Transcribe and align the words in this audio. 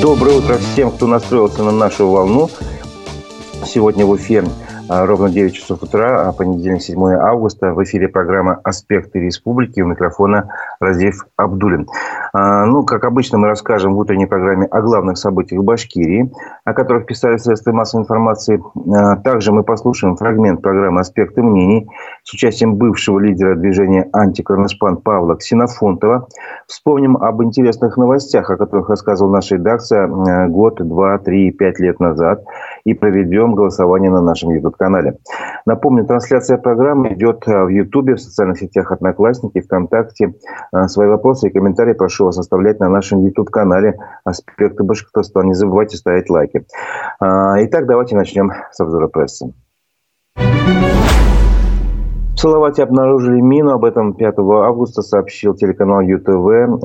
Доброе 0.00 0.38
утро 0.38 0.58
всем, 0.58 0.92
кто 0.92 1.08
настроился 1.08 1.64
на 1.64 1.72
нашу 1.72 2.08
волну. 2.08 2.48
Сегодня 3.66 4.06
в 4.06 4.16
эфире 4.16 4.44
а, 4.88 5.04
ровно 5.04 5.28
9 5.28 5.52
часов 5.52 5.82
утра, 5.82 6.28
а 6.28 6.32
понедельник, 6.32 6.82
7 6.82 7.02
августа. 7.14 7.74
В 7.74 7.82
эфире 7.82 8.06
программа 8.06 8.60
«Аспекты 8.62 9.18
республики». 9.18 9.80
У 9.80 9.86
микрофона 9.86 10.54
Разив 10.78 11.26
Абдулин. 11.36 11.88
А, 12.32 12.66
ну, 12.66 12.84
как 12.84 13.04
обычно, 13.04 13.38
мы 13.38 13.48
расскажем 13.48 13.94
в 13.94 13.98
утренней 13.98 14.26
программе 14.26 14.66
о 14.66 14.80
главных 14.82 15.18
событиях 15.18 15.62
Башкирии, 15.62 16.32
о 16.64 16.74
которых 16.74 17.06
писали 17.06 17.36
средства 17.38 17.72
массовой 17.72 18.02
информации. 18.02 18.62
А, 18.94 19.16
также 19.16 19.52
мы 19.52 19.62
послушаем 19.62 20.16
фрагмент 20.16 20.62
программы 20.62 21.00
«Аспекты 21.00 21.42
мнений» 21.42 21.88
с 22.22 22.32
участием 22.32 22.76
бывшего 22.76 23.18
лидера 23.18 23.54
движения 23.54 24.08
«Антикорноспан» 24.12 24.98
Павла 24.98 25.36
Ксенофонтова. 25.36 26.28
Вспомним 26.66 27.16
об 27.16 27.42
интересных 27.42 27.96
новостях, 27.96 28.50
о 28.50 28.56
которых 28.56 28.88
рассказывала 28.88 29.34
наша 29.34 29.56
редакция 29.56 30.08
год, 30.48 30.76
два, 30.86 31.18
три, 31.18 31.50
пять 31.50 31.78
лет 31.78 32.00
назад. 32.00 32.44
И 32.84 32.94
проведем 32.94 33.54
голосование 33.54 34.10
на 34.10 34.20
нашем 34.20 34.50
YouTube 34.50 34.76
канале. 34.76 35.18
Напомню, 35.66 36.04
трансляция 36.04 36.58
программы 36.58 37.12
идет 37.14 37.46
в 37.46 37.68
Ютубе, 37.68 38.14
в 38.14 38.20
социальных 38.20 38.58
сетях 38.58 38.92
Одноклассники, 38.92 39.60
ВКонтакте. 39.60 40.34
Свои 40.86 41.08
вопросы 41.08 41.48
и 41.48 41.50
комментарии 41.50 41.92
прошу 41.92 42.17
вас 42.24 42.38
оставлять 42.38 42.80
на 42.80 42.88
нашем 42.88 43.24
YouTube-канале 43.24 43.98
«Аспекты 44.24 44.84
Башкортостана». 44.84 45.48
Не 45.48 45.54
забывайте 45.54 45.96
ставить 45.96 46.30
лайки. 46.30 46.66
Э, 47.20 47.64
итак, 47.64 47.86
давайте 47.86 48.16
начнем 48.16 48.52
с 48.70 48.80
обзора 48.80 49.08
прессы. 49.08 49.52
В 52.38 52.40
Салавате 52.40 52.84
обнаружили 52.84 53.40
мину. 53.40 53.72
Об 53.72 53.84
этом 53.84 54.14
5 54.14 54.38
августа 54.38 55.02
сообщил 55.02 55.54
телеканал 55.54 56.00
ЮТВ. 56.02 56.84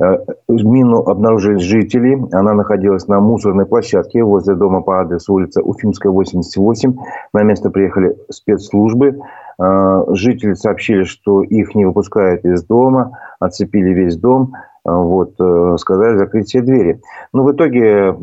Э, 0.00 0.18
мину 0.48 0.98
обнаружили 0.98 1.56
жители. 1.56 2.18
Она 2.32 2.52
находилась 2.52 3.08
на 3.08 3.20
мусорной 3.20 3.64
площадке 3.64 4.22
возле 4.22 4.54
дома 4.54 4.82
по 4.82 5.00
адресу 5.00 5.32
улица 5.32 5.62
Уфимская, 5.62 6.12
88. 6.12 6.94
На 7.32 7.42
место 7.42 7.70
приехали 7.70 8.18
спецслужбы. 8.30 9.20
Э, 9.60 10.04
жители 10.14 10.54
сообщили, 10.54 11.04
что 11.04 11.42
их 11.42 11.74
не 11.74 11.84
выпускают 11.84 12.44
из 12.44 12.64
дома, 12.64 13.18
оцепили 13.38 13.90
весь 13.90 14.16
дом. 14.16 14.52
Э, 14.86 14.92
вот, 14.92 15.34
сказали 15.78 16.16
закрыть 16.16 16.48
все 16.48 16.62
двери. 16.62 17.00
Но 17.32 17.44
в 17.44 17.52
итоге, 17.52 18.16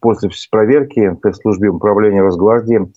после 0.00 0.30
проверки 0.50 1.08
в 1.10 1.16
пресс-службе 1.16 1.68
управления 1.68 2.22
Росгвардии 2.22 2.92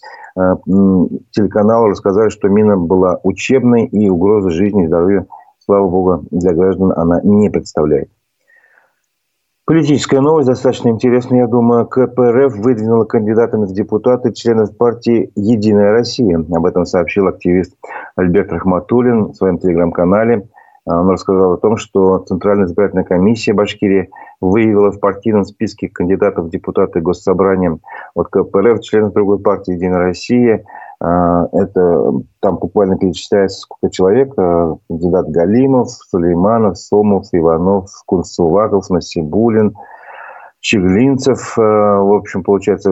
телеканалу 1.31 1.87
рассказали, 1.87 2.29
что 2.29 2.49
мина 2.49 2.75
была 2.75 3.19
учебной 3.23 3.85
и 3.85 4.09
угрозы 4.09 4.49
жизни 4.49 4.83
и 4.83 4.87
здоровью 4.87 5.27
слава 5.65 5.89
богу, 5.89 6.25
для 6.31 6.53
граждан 6.53 6.93
она 6.95 7.19
не 7.23 7.49
представляет. 7.49 8.09
Политическая 9.65 10.21
новость 10.21 10.47
достаточно 10.47 10.89
интересная, 10.89 11.39
я 11.39 11.47
думаю. 11.47 11.87
КПРФ 11.87 12.55
выдвинула 12.57 13.05
кандидатами 13.05 13.65
в 13.65 13.73
депутаты 13.73 14.31
членов 14.31 14.77
партии 14.77 15.31
«Единая 15.35 15.91
Россия». 15.91 16.37
Об 16.37 16.67
этом 16.67 16.85
сообщил 16.85 17.27
активист 17.27 17.75
Альберт 18.15 18.51
Рахматуллин 18.51 19.29
в 19.29 19.33
своем 19.33 19.57
телеграм-канале. 19.57 20.47
Он 20.85 21.09
рассказал 21.09 21.53
о 21.53 21.57
том, 21.57 21.77
что 21.77 22.19
Центральная 22.19 22.67
избирательная 22.67 23.05
комиссия 23.05 23.53
Башкирии 23.53 24.11
выявила 24.39 24.91
в 24.91 24.99
партийном 24.99 25.45
списке 25.45 25.89
кандидатов 25.89 26.45
в 26.45 26.49
депутаты 26.51 27.01
Госсобрания 27.01 27.79
от 28.13 28.27
КПРФ 28.27 28.81
членов 28.81 29.13
другой 29.13 29.39
партии 29.39 29.73
«Единая 29.73 29.97
Россия», 29.97 30.63
это 31.51 32.13
там 32.39 32.57
буквально 32.57 32.97
перечисляется 32.97 33.59
сколько 33.59 33.93
человек. 33.93 34.33
А, 34.37 34.75
кандидат 34.87 35.29
Галимов, 35.29 35.89
Сулейманов, 35.89 36.77
Сомов, 36.77 37.27
Иванов, 37.31 37.89
Курсуваков, 38.05 38.89
Насибулин, 38.89 39.75
Чеглинцев. 40.61 41.57
А, 41.57 41.99
в 41.99 42.13
общем, 42.13 42.43
получается, 42.43 42.91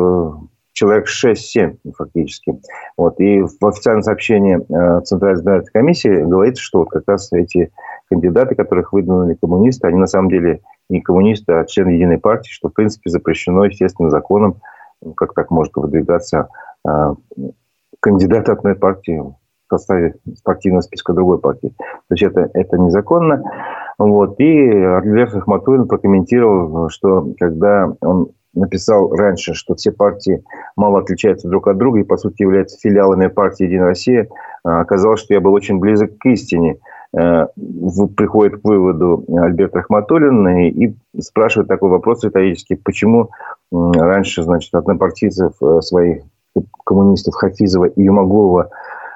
человек 0.73 1.08
6-7 1.08 1.78
фактически. 1.95 2.59
Вот. 2.97 3.20
И 3.20 3.42
в 3.42 3.66
официальном 3.66 4.03
сообщении 4.03 4.58
Центральной 5.03 5.39
избирательной 5.39 5.71
комиссии 5.71 6.23
говорится, 6.23 6.61
что 6.61 6.80
вот 6.80 6.89
как 6.89 7.04
раз 7.08 7.32
эти 7.32 7.71
кандидаты, 8.09 8.55
которых 8.55 8.93
выдвинули 8.93 9.36
коммунисты, 9.36 9.88
они 9.88 9.98
на 9.98 10.08
самом 10.08 10.30
деле 10.30 10.61
не 10.89 11.02
коммунисты, 11.02 11.54
а 11.54 11.65
члены 11.65 11.92
Единой 11.92 12.17
партии, 12.17 12.52
что, 12.52 12.70
в 12.70 12.73
принципе, 12.73 13.09
запрещено, 13.09 13.65
естественно, 13.65 14.09
законом, 14.09 14.61
как 15.15 15.33
так 15.33 15.52
может 15.52 15.76
выдвигаться 15.76 16.49
кандидата 18.03 18.52
одной 18.52 18.75
партии 18.75 19.17
в 19.19 19.36
составе 19.69 20.15
партийного 20.43 20.81
списка 20.81 21.14
другой 21.14 21.39
партии. 21.39 21.73
То 21.80 22.15
есть 22.15 22.23
это, 22.23 22.49
это 22.53 22.77
незаконно. 22.77 23.41
Вот. 23.97 24.39
И 24.39 24.69
Арлер 24.69 25.30
Хахматуллин 25.30 25.87
прокомментировал, 25.87 26.89
что 26.89 27.33
когда 27.39 27.91
он 28.02 28.31
написал 28.53 29.09
раньше, 29.15 29.53
что 29.53 29.75
все 29.75 29.91
партии 29.91 30.43
мало 30.75 30.99
отличаются 30.99 31.47
друг 31.47 31.67
от 31.67 31.77
друга 31.77 32.02
и, 32.02 32.03
по 32.03 32.17
сути, 32.17 32.43
являются 32.43 32.77
филиалами 32.77 33.27
партии 33.27 33.64
«Единая 33.64 33.87
Россия», 33.87 34.27
а, 34.64 34.81
оказалось, 34.81 35.21
что 35.21 35.33
я 35.33 35.41
был 35.41 35.53
очень 35.53 35.80
близок 35.80 36.17
к 36.17 36.25
истине. 36.27 36.77
Э, 37.15 37.47
приходит 38.15 38.61
к 38.61 38.65
выводу 38.65 39.23
Альберт 39.30 39.75
Рахматуллин 39.75 40.47
и 40.49 40.95
спрашивает 41.20 41.67
такой 41.67 41.89
вопрос 41.89 42.23
риторический, 42.23 42.75
почему 42.75 43.30
раньше, 43.71 44.43
значит, 44.43 44.73
однопартийцев 44.73 45.53
э, 45.61 45.81
своих 45.81 46.23
коммунистов 46.83 47.36
Хафизова 47.36 47.86
и 47.86 48.03
Юмагулова 48.03 48.69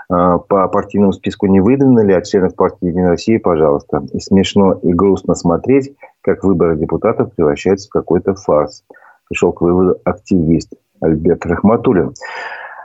а, 0.09 0.37
по 0.37 0.67
партийному 0.67 1.13
списку 1.13 1.47
не 1.47 1.59
выдвинули, 1.59 2.13
а 2.13 2.21
членов 2.21 2.55
партии 2.55 2.87
«Единая 2.87 3.09
Россия», 3.09 3.39
пожалуйста. 3.39 4.05
И 4.13 4.19
смешно 4.19 4.73
и 4.73 4.93
грустно 4.93 5.35
смотреть, 5.35 5.93
как 6.21 6.43
выборы 6.43 6.77
депутатов 6.77 7.33
превращаются 7.33 7.89
в 7.89 7.91
какой-то 7.91 8.35
фарс. 8.35 8.83
Пришел 9.29 9.51
к 9.51 9.61
выводу 9.61 9.97
активист 10.05 10.73
Альберт 11.01 11.45
Рахматуллин. 11.45 12.13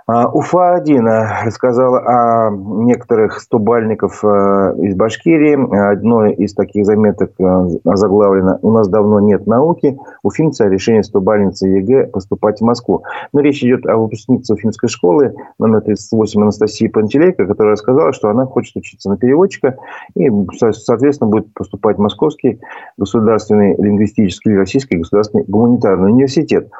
А, 0.06 0.28
Уфа-1 0.28 1.06
э, 1.06 1.46
рассказала 1.46 1.98
о 2.00 2.50
некоторых 2.50 3.40
стобальников 3.40 4.24
э, 4.24 4.74
из 4.78 4.96
Башкирии. 4.96 5.92
Одно 5.92 6.26
из 6.26 6.54
таких 6.54 6.84
заметок 6.86 7.32
э, 7.38 7.68
заглавлено 7.84 8.58
«У 8.62 8.72
нас 8.72 8.88
давно 8.88 9.20
нет 9.20 9.46
науки. 9.46 9.96
Уфимцы 10.24 10.62
о 10.62 10.68
решении 10.68 11.02
стобалльницы 11.02 11.68
ЕГЭ 11.68 12.08
поступать 12.08 12.58
в 12.60 12.64
Москву». 12.64 13.04
Но 13.32 13.40
речь 13.40 13.62
идет 13.62 13.86
о 13.86 13.96
выпускнице 13.96 14.54
Уфимской 14.54 14.88
школы 14.88 15.34
номер 15.60 15.82
38 15.82 16.42
Анастасии 16.42 16.88
Пантелейко, 16.88 17.46
которая 17.46 17.72
рассказала, 17.74 18.12
что 18.12 18.28
она 18.28 18.44
хочет 18.44 18.76
учиться 18.76 19.08
на 19.08 19.16
переводчика 19.16 19.76
и, 20.16 20.28
соответственно, 20.52 21.30
будет 21.30 21.54
поступать 21.54 21.98
в 21.98 22.00
Московский 22.00 22.60
государственный 22.96 23.76
лингвистический 23.76 24.50
или 24.50 24.58
Российский 24.58 24.96
государственный 24.96 25.44
гуманитарный 25.46 26.10
университет. 26.10 26.70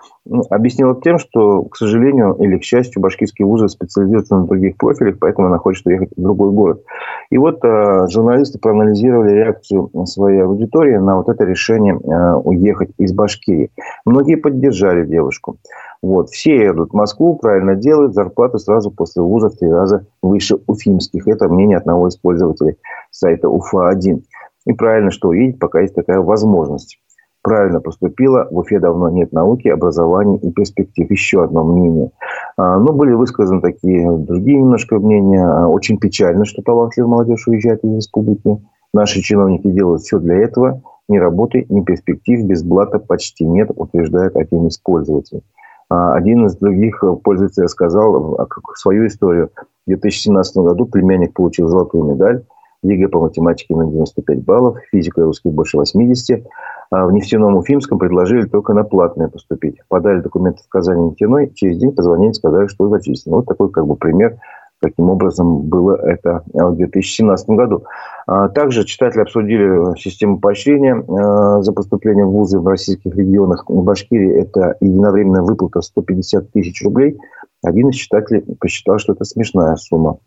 Объяснила 0.51 1.01
тем, 1.01 1.19
что, 1.19 1.63
к 1.65 1.77
сожалению 1.77 2.35
или 2.35 2.59
к 2.59 2.65
счастью, 2.65 3.01
башкирские 3.13 3.47
вузы 3.47 3.69
специализируются 3.69 4.37
на 4.37 4.47
других 4.47 4.77
профилях, 4.77 5.17
поэтому 5.21 5.49
она 5.49 5.59
хочет 5.59 5.87
уехать 5.87 6.11
в 6.17 6.21
другой 6.21 6.51
город. 6.51 6.83
И 7.31 7.39
вот 7.39 7.65
э, 7.65 8.07
журналисты 8.09 8.59
проанализировали 8.59 9.33
реакцию 9.33 9.91
своей 10.07 10.43
аудитории 10.43 10.97
на 10.97 11.17
вот 11.17 11.29
это 11.29 11.45
решение 11.45 11.95
э, 11.95 12.35
уехать 12.37 12.91
из 12.99 13.13
Башкирии. 13.13 13.71
Многие 14.05 14.37
поддержали 14.37 15.05
девушку. 15.05 15.57
Вот. 16.03 16.31
Все 16.31 16.57
едут 16.57 16.91
в 16.91 16.95
Москву, 16.95 17.37
правильно 17.37 17.77
делают, 17.77 18.15
зарплаты 18.15 18.59
сразу 18.59 18.91
после 18.91 19.23
вуза 19.23 19.51
в 19.51 19.57
три 19.57 19.71
раза 19.71 20.07
выше 20.23 20.57
уфимских. 20.67 21.29
Это 21.29 21.49
мнение 21.49 21.77
одного 21.77 22.09
из 22.09 22.17
пользователей 22.17 22.77
сайта 23.11 23.49
УФА-1. 23.49 24.23
И 24.67 24.73
правильно, 24.73 25.11
что 25.11 25.29
увидеть, 25.29 25.59
пока 25.59 25.81
есть 25.81 25.95
такая 25.95 26.21
возможность 26.21 26.99
правильно 27.43 27.81
поступила. 27.81 28.49
В 28.51 28.59
Уфе 28.59 28.79
давно 28.79 29.11
нет 29.11 29.33
науки, 29.33 29.69
образования 29.69 30.39
и 30.39 30.51
перспектив. 30.51 31.11
Еще 31.11 31.45
одно 31.45 31.65
мнение. 31.65 32.11
А, 32.57 32.79
но 32.79 32.93
были 32.93 33.13
высказаны 33.13 33.61
такие 33.61 34.11
другие 34.11 34.59
немножко 34.59 34.99
мнения. 34.99 35.45
А, 35.45 35.67
очень 35.67 35.99
печально, 35.99 36.45
что 36.45 36.63
талантливая 36.63 37.11
молодежь 37.11 37.47
уезжает 37.47 37.85
из 37.85 37.97
республики. 37.97 38.59
Наши 38.95 39.21
чиновники 39.21 39.69
делают 39.69 40.03
все 40.03 40.19
для 40.19 40.37
этого. 40.37 40.83
Ни 41.09 41.19
работы, 41.19 41.67
ни 41.69 41.83
перспектив 41.83 42.45
без 42.45 42.63
блата 42.63 42.99
почти 42.99 43.45
нет, 43.45 43.71
утверждает 43.75 44.37
один 44.37 44.69
из 44.69 44.79
пользователей. 44.79 45.43
А, 45.91 46.15
один 46.15 46.47
из 46.47 46.57
других 46.57 47.03
пользователей 47.23 47.69
сказал 47.69 48.49
свою 48.75 49.07
историю. 49.09 49.51
В 49.87 49.91
2017 49.91 50.57
году 50.59 50.87
племянник 50.87 51.35
получил 51.35 51.69
золотую 51.69 52.05
медаль 52.05 52.45
ЕГЭ 52.83 53.09
по 53.09 53.21
математике 53.21 53.75
на 53.75 53.87
95 53.87 54.45
баллов, 54.45 54.79
физика 54.91 55.21
и 55.21 55.25
русский 55.25 55.51
больше 55.51 55.77
80. 55.77 56.45
А 56.91 57.07
в 57.07 57.13
нефтяном 57.13 57.57
Уфимском 57.57 57.99
предложили 57.99 58.47
только 58.47 58.75
на 58.75 58.85
платное 58.85 59.29
поступить. 59.29 59.79
Подали 59.89 60.21
документы 60.21 60.63
в 60.65 60.69
Казани 60.69 61.09
нефтяной, 61.09 61.51
через 61.55 61.79
день 61.79 61.93
позвонили, 61.93 62.33
сказали, 62.33 62.67
что 62.67 62.89
зачислено. 62.89 63.37
Вот 63.37 63.47
такой 63.47 63.71
как 63.71 63.87
бы 63.87 63.97
пример, 63.97 64.37
каким 64.83 65.09
образом 65.09 65.63
было 65.63 65.97
это 65.97 66.43
в 66.53 66.77
2017 66.77 67.49
году. 67.51 67.85
А 68.27 68.49
также 68.49 68.85
читатели 68.85 69.23
обсудили 69.23 69.99
систему 69.99 70.39
поощрения 70.39 70.95
а, 70.95 71.63
за 71.63 71.73
поступление 71.73 72.25
в 72.25 72.31
вузы 72.31 72.59
в 72.59 72.67
российских 72.67 73.17
регионах. 73.17 73.65
В 73.69 73.83
Башкирии 73.83 74.41
это 74.41 74.77
единовременная 74.81 75.43
выплата 75.43 75.81
150 75.81 76.51
тысяч 76.53 76.85
рублей. 76.85 77.19
Один 77.65 77.91
из 77.91 77.97
читателей 77.97 78.43
посчитал, 78.59 78.99
что 78.99 79.13
это 79.13 79.25
смешная 79.25 79.77
сумма. 79.77 80.19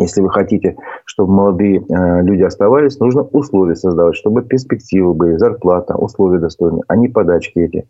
Если 0.00 0.20
вы 0.20 0.30
хотите, 0.30 0.76
чтобы 1.04 1.32
молодые 1.32 1.80
э, 1.80 2.22
люди 2.22 2.42
оставались, 2.42 2.98
нужно 2.98 3.22
условия 3.22 3.76
создавать, 3.76 4.16
чтобы 4.16 4.42
перспективы 4.42 5.14
были, 5.14 5.36
зарплата, 5.36 5.96
условия 5.96 6.38
достойные, 6.38 6.82
а 6.88 6.96
не 6.96 7.08
подачки 7.08 7.58
эти. 7.58 7.86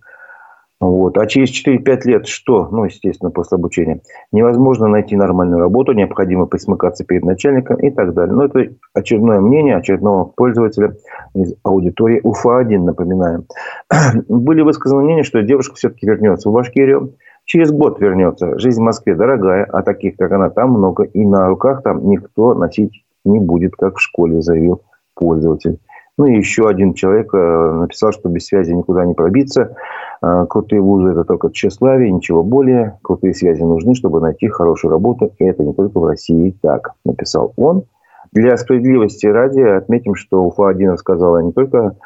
Вот. 0.81 1.19
А 1.19 1.27
через 1.27 1.51
4-5 1.51 2.01
лет 2.05 2.27
что? 2.27 2.69
Ну, 2.73 2.85
естественно, 2.85 3.31
после 3.31 3.57
обучения. 3.57 4.01
Невозможно 4.33 4.89
найти 4.89 5.15
нормальную 5.15 5.61
работу, 5.61 5.93
необходимо 5.93 6.47
присмыкаться 6.47 7.05
перед 7.05 7.23
начальником 7.23 7.77
и 7.77 7.91
так 7.91 8.15
далее. 8.15 8.35
Но 8.35 8.47
это 8.47 8.73
очередное 8.95 9.41
мнение 9.41 9.77
очередного 9.77 10.25
пользователя 10.25 10.97
из 11.35 11.55
аудитории 11.65 12.23
УФА-1, 12.25 12.79
напоминаем. 12.79 13.45
Были 14.29 14.63
высказаны 14.63 15.03
мнения, 15.03 15.23
что 15.23 15.43
девушка 15.43 15.75
все-таки 15.75 16.07
вернется 16.07 16.49
в 16.49 16.55
Башкирию. 16.55 17.15
Через 17.51 17.73
год 17.73 17.99
вернется. 17.99 18.57
Жизнь 18.61 18.81
в 18.81 18.85
Москве 18.85 19.17
дорогая, 19.17 19.65
а 19.65 19.83
таких, 19.83 20.17
как 20.17 20.31
она, 20.31 20.51
там 20.51 20.71
много. 20.71 21.03
И 21.03 21.27
на 21.27 21.49
руках 21.49 21.83
там 21.83 22.09
никто 22.09 22.55
носить 22.55 23.05
не 23.25 23.41
будет, 23.41 23.75
как 23.75 23.97
в 23.97 24.01
школе 24.01 24.41
заявил 24.41 24.83
пользователь. 25.17 25.81
Ну 26.17 26.27
и 26.27 26.37
еще 26.37 26.69
один 26.69 26.95
человек 26.95 27.35
э, 27.35 27.73
написал, 27.73 28.13
что 28.13 28.29
без 28.29 28.47
связи 28.47 28.71
никуда 28.71 29.05
не 29.05 29.15
пробиться. 29.15 29.75
Э, 30.23 30.47
крутые 30.49 30.81
вузы– 30.81 31.11
это 31.11 31.25
только 31.25 31.51
тщеславие, 31.51 32.13
ничего 32.13 32.45
более. 32.45 33.01
Крутые 33.03 33.35
связи 33.35 33.63
нужны, 33.63 33.97
чтобы 33.97 34.21
найти 34.21 34.47
хорошую 34.47 34.93
работу. 34.93 35.33
И 35.41 35.45
это 35.45 35.65
не 35.65 35.75
только 35.75 35.99
в 35.99 36.05
России 36.05 36.55
так, 36.63 36.93
написал 37.05 37.53
он. 37.57 37.83
Для 38.31 38.57
справедливости 38.59 39.27
ради 39.27 39.63
отметим, 39.63 40.15
что 40.15 40.45
УФА-1 40.45 40.93
рассказала 40.93 41.39
не 41.39 41.51
только 41.51 41.97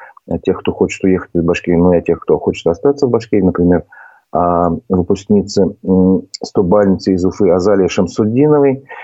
тех, 0.43 0.61
кто 0.61 0.73
хочет 0.73 1.05
уехать 1.05 1.33
из 1.35 1.43
Башкирии, 1.43 1.77
но 1.77 1.93
и 1.93 1.99
о 1.99 2.01
тех, 2.01 2.19
кто 2.21 2.39
хочет 2.39 2.67
остаться 2.67 3.07
в 3.07 3.11
Башкирии. 3.11 3.43
Например, 3.43 3.85
о 4.35 4.79
выпускнице 4.89 5.77
100-бальницы 5.85 7.13
из 7.13 7.25
Уфы 7.25 7.51
Азалии 7.51 7.89
Шамсуддиновой– 7.89 8.85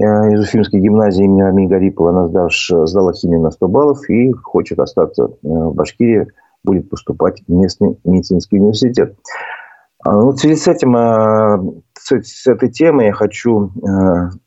Э, 0.00 0.32
из 0.32 0.40
Уфимской 0.40 0.80
гимназии 0.80 1.24
имени 1.24 1.42
Армии 1.42 1.66
Гарипова. 1.66 2.10
Она 2.10 2.48
сдала 2.86 3.12
химию 3.12 3.42
на 3.42 3.50
100 3.50 3.68
баллов 3.68 4.08
и 4.08 4.32
хочет 4.32 4.78
остаться 4.78 5.24
э, 5.24 5.28
в 5.42 5.74
Башкирии, 5.74 6.26
будет 6.64 6.88
поступать 6.88 7.42
в 7.46 7.52
местный 7.52 7.98
медицинский 8.04 8.58
университет. 8.58 9.14
А, 10.02 10.12
ну, 10.12 10.30
в 10.30 10.38
связи 10.38 10.56
с 10.56 10.66
этим, 10.68 10.96
э, 10.96 11.82
с 11.94 12.46
этой 12.46 12.70
темой 12.70 13.06
я 13.06 13.12
хочу 13.12 13.72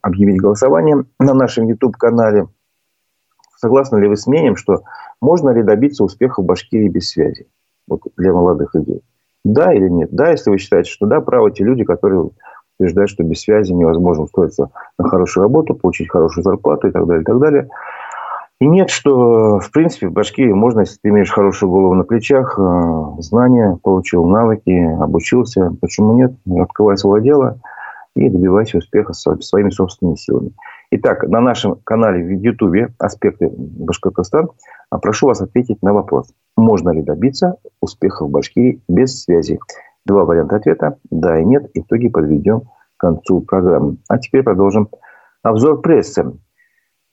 объявить 0.02 0.42
голосование 0.42 1.06
на 1.20 1.34
нашем 1.36 1.68
YouTube-канале. 1.68 2.48
Согласны 3.58 4.00
ли 4.00 4.08
вы 4.08 4.18
с 4.18 4.26
мнением, 4.26 4.56
что 4.56 4.82
можно 5.22 5.52
ли 5.52 5.62
добиться 5.62 6.04
успеха 6.04 6.42
в 6.42 6.46
Башкирии 6.46 6.90
без 6.90 7.10
связи? 7.10 7.48
Вот 7.88 8.02
для 8.18 8.34
молодых 8.34 8.74
людей. 8.74 9.04
Да 9.44 9.74
или 9.74 9.90
нет? 9.90 10.10
Да, 10.12 10.32
если 10.32 10.50
вы 10.50 10.58
считаете, 10.58 10.90
что 10.90 11.06
да, 11.06 11.22
правы 11.22 11.52
те 11.52 11.64
люди, 11.64 11.84
которые 11.84 12.30
утверждает, 12.80 13.10
что 13.10 13.24
без 13.24 13.42
связи 13.42 13.74
невозможно 13.74 14.24
устроиться 14.24 14.72
на 14.98 15.08
хорошую 15.08 15.44
работу, 15.44 15.76
получить 15.76 16.10
хорошую 16.10 16.44
зарплату 16.44 16.88
и 16.88 16.92
так 16.92 17.06
далее, 17.06 17.22
и 17.22 17.26
так 17.26 17.40
далее. 17.40 17.70
И 18.62 18.68
нет, 18.68 18.90
что, 18.90 19.60
в 19.60 19.72
принципе, 19.72 20.08
в 20.08 20.14
Башкирии 20.14 20.54
можно, 20.54 20.82
если 20.82 20.98
ты 21.02 21.10
имеешь 21.10 21.32
хорошую 21.32 21.70
голову 21.70 21.96
на 21.96 22.06
плечах, 22.06 22.58
э, 22.58 23.22
знания, 23.22 23.78
получил 23.84 24.24
навыки, 24.26 24.72
обучился, 25.02 25.76
почему 25.82 26.16
нет? 26.16 26.34
Открывай 26.62 26.98
свое 26.98 27.22
дело 27.22 27.60
и 28.16 28.30
добивайся 28.30 28.78
успеха 28.78 29.12
своими 29.14 29.70
собственными 29.70 30.16
силами. 30.16 30.52
Итак, 30.92 31.28
на 31.28 31.42
нашем 31.42 31.78
канале 31.84 32.24
в 32.24 32.30
YouTube 32.30 32.94
«Аспекты 33.00 33.50
Башкортостан» 33.52 34.50
прошу 34.90 35.28
вас 35.28 35.42
ответить 35.42 35.82
на 35.82 35.94
вопрос. 35.94 36.32
Можно 36.56 36.92
ли 36.92 37.02
добиться 37.02 37.56
успеха 37.82 38.26
в 38.26 38.30
Башкирии 38.30 38.82
без 38.88 39.24
связи? 39.24 39.60
Два 40.06 40.26
варианта 40.26 40.58
ответа– 40.58 40.98
да 41.10 41.40
и 41.40 41.46
нет. 41.46 41.70
Итоги 41.74 42.10
подведем 42.10 42.62
к 42.62 43.00
концу 43.00 43.42
программы. 43.42 43.98
А 44.08 44.18
теперь 44.18 44.44
продолжим 44.44 44.90
обзор 45.42 45.82
прессы. 45.82 46.34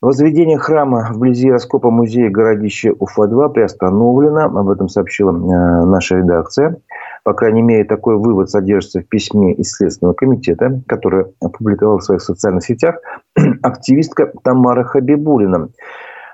Возведение 0.00 0.56
храма 0.56 1.10
вблизи 1.12 1.50
раскопа 1.50 1.90
музея 1.90 2.30
городища 2.30 2.92
Уфа-2 2.98 3.52
приостановлено. 3.52 4.44
Об 4.44 4.70
этом 4.70 4.88
сообщила 4.88 5.30
э, 5.30 5.84
наша 5.84 6.16
редакция. 6.16 6.78
По 7.22 7.34
крайней 7.34 7.60
мере, 7.60 7.84
такой 7.84 8.16
вывод 8.16 8.48
содержится 8.48 9.00
в 9.00 9.08
письме 9.08 9.52
из 9.52 9.72
Следственного 9.72 10.14
комитета, 10.14 10.80
который 10.88 11.26
опубликовал 11.42 11.98
в 11.98 12.04
своих 12.04 12.22
социальных 12.22 12.64
сетях 12.64 12.96
активистка 13.62 14.32
Тамара 14.42 14.84
Хабибулина. 14.84 15.68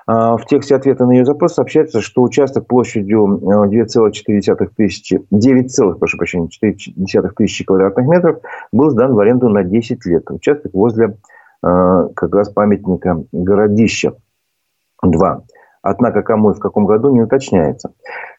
А, 0.07 0.37
в 0.37 0.45
тексте 0.45 0.75
ответа 0.75 1.05
на 1.05 1.11
ее 1.11 1.25
запрос 1.25 1.55
сообщается, 1.55 2.01
что 2.01 2.23
участок 2.23 2.65
площадью 2.65 3.41
2,4 3.43 4.69
тысячи, 4.75 5.21
9, 5.29 5.99
прошу 5.99 6.17
прощения, 6.17 6.47
4 6.47 7.29
тысячи 7.35 7.65
квадратных 7.65 8.07
метров 8.07 8.39
был 8.71 8.89
сдан 8.89 9.13
в 9.13 9.19
аренду 9.19 9.49
на 9.49 9.63
10 9.63 10.05
лет. 10.05 10.31
Участок 10.31 10.73
возле 10.73 11.17
а, 11.61 12.07
как 12.15 12.33
раз 12.33 12.49
памятника 12.49 13.21
городища 13.33 14.13
2. 15.03 15.43
Однако 15.81 16.21
кому 16.21 16.51
и 16.51 16.53
в 16.53 16.59
каком 16.59 16.85
году 16.85 17.13
не 17.13 17.21
уточняется. 17.21 17.91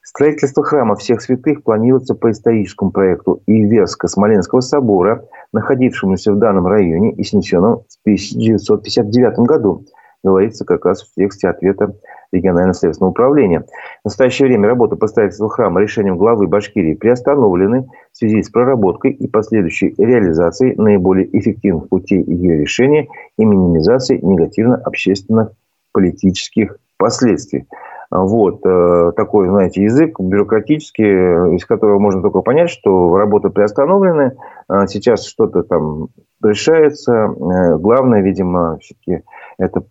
Строительство 0.02 0.64
храма 0.64 0.96
всех 0.96 1.20
святых 1.20 1.62
планируется 1.62 2.14
по 2.14 2.30
историческому 2.30 2.92
проекту 2.92 3.42
Иверско-Смоленского 3.46 4.60
собора, 4.60 5.24
находившемуся 5.52 6.32
в 6.32 6.38
данном 6.38 6.66
районе 6.66 7.12
и 7.12 7.22
снесенном 7.24 7.80
в 7.80 8.00
1959 8.06 9.40
году– 9.40 9.84
говорится 10.22 10.64
как 10.64 10.84
раз 10.84 11.02
в 11.02 11.14
тексте 11.14 11.48
ответа 11.48 11.94
регионального 12.32 12.74
следственного 12.74 13.10
управления. 13.10 13.64
В 14.02 14.06
настоящее 14.06 14.48
время 14.48 14.68
работа 14.68 14.96
по 14.96 15.06
строительству 15.06 15.48
храма 15.48 15.80
решением 15.80 16.18
главы 16.18 16.46
Башкирии 16.46 16.94
приостановлены 16.94 17.88
в 18.12 18.16
связи 18.16 18.42
с 18.42 18.50
проработкой 18.50 19.12
и 19.12 19.26
последующей 19.26 19.94
реализацией 19.98 20.74
наиболее 20.76 21.28
эффективных 21.38 21.88
путей 21.88 22.22
ее 22.22 22.58
решения 22.58 23.08
и 23.38 23.44
минимизацией 23.44 24.20
негативно-общественных 24.22 25.52
политических 25.92 26.78
последствий. 26.98 27.66
Вот 28.10 28.64
э, 28.64 29.12
такой, 29.16 29.48
знаете, 29.48 29.82
язык 29.82 30.18
бюрократический, 30.18 31.56
из 31.56 31.66
которого 31.66 31.98
можно 31.98 32.22
только 32.22 32.40
понять, 32.40 32.70
что 32.70 33.16
работы 33.18 33.50
приостановлены, 33.50 34.34
а 34.66 34.86
сейчас 34.86 35.26
что-то 35.26 35.62
там 35.62 36.08
решается. 36.42 37.12
Э, 37.12 37.76
главное, 37.76 38.22
видимо, 38.22 38.78
все-таки 38.78 39.24
это 39.58 39.82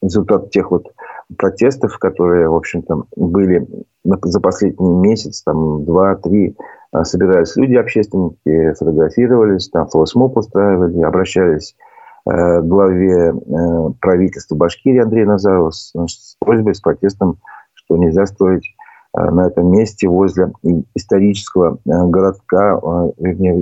результат 0.00 0.50
тех 0.50 0.70
вот 0.70 0.92
протестов, 1.36 1.98
которые, 1.98 2.48
в 2.48 2.54
общем-то, 2.54 3.04
были 3.16 3.66
за 4.04 4.40
последний 4.40 4.88
месяц, 4.88 5.42
там, 5.42 5.84
два-три, 5.84 6.56
собирались 7.02 7.56
люди, 7.56 7.74
общественники, 7.74 8.74
фотографировались, 8.78 9.68
там, 9.70 9.88
флешмоб 9.88 10.36
устраивали, 10.36 11.02
обращались 11.02 11.74
э, 12.30 12.60
к 12.60 12.64
главе 12.64 13.34
э, 13.34 13.90
правительства 14.00 14.54
Башкирии 14.54 15.02
Андрея 15.02 15.26
Назарова 15.26 15.70
с 15.70 15.92
просьбой, 16.38 16.76
с 16.76 16.80
протестом, 16.80 17.38
что 17.86 17.96
нельзя 17.96 18.26
строить 18.26 18.74
э, 19.16 19.30
на 19.30 19.46
этом 19.46 19.72
месте 19.72 20.08
возле 20.08 20.52
исторического 20.94 21.78
городка, 21.84 22.78
вернее, 23.18 23.54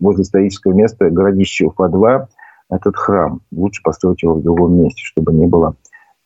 возле 0.00 0.22
исторического 0.22 0.72
места 0.72 1.08
городища 1.10 1.66
Уфа-2, 1.66 2.26
этот 2.70 2.96
храм. 2.96 3.40
Лучше 3.50 3.82
построить 3.82 4.22
его 4.22 4.34
в 4.34 4.42
другом 4.42 4.82
месте, 4.82 5.02
чтобы 5.04 5.32
не 5.32 5.46
было 5.46 5.76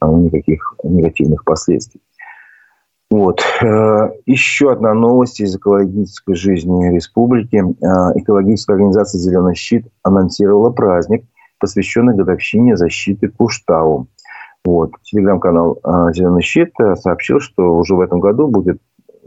никаких 0.01 0.75
негативных 0.83 1.45
последствий. 1.45 2.01
Вот. 3.13 3.43
Э, 3.61 4.11
еще 4.25 4.73
одна 4.73 4.95
новость 4.95 5.41
из 5.41 5.55
экологической 5.55 6.35
жизни 6.35 6.95
республики. 6.95 7.57
Э, 7.57 8.19
экологическая 8.19 8.73
организация 8.73 9.19
«Зеленый 9.19 9.55
щит» 9.55 9.87
анонсировала 10.03 10.71
праздник, 10.71 11.27
посвященный 11.59 12.15
годовщине 12.15 12.75
защиты 12.75 13.29
Куштау. 13.29 14.09
Вот. 14.65 14.93
Телеграм-канал 15.03 15.79
э, 15.83 16.13
«Зеленый 16.13 16.43
щит» 16.43 16.73
сообщил, 16.95 17.41
что 17.41 17.77
уже 17.77 17.95
в 17.95 18.01
этом 18.01 18.21
году 18.21 18.49
будет, 18.49 18.81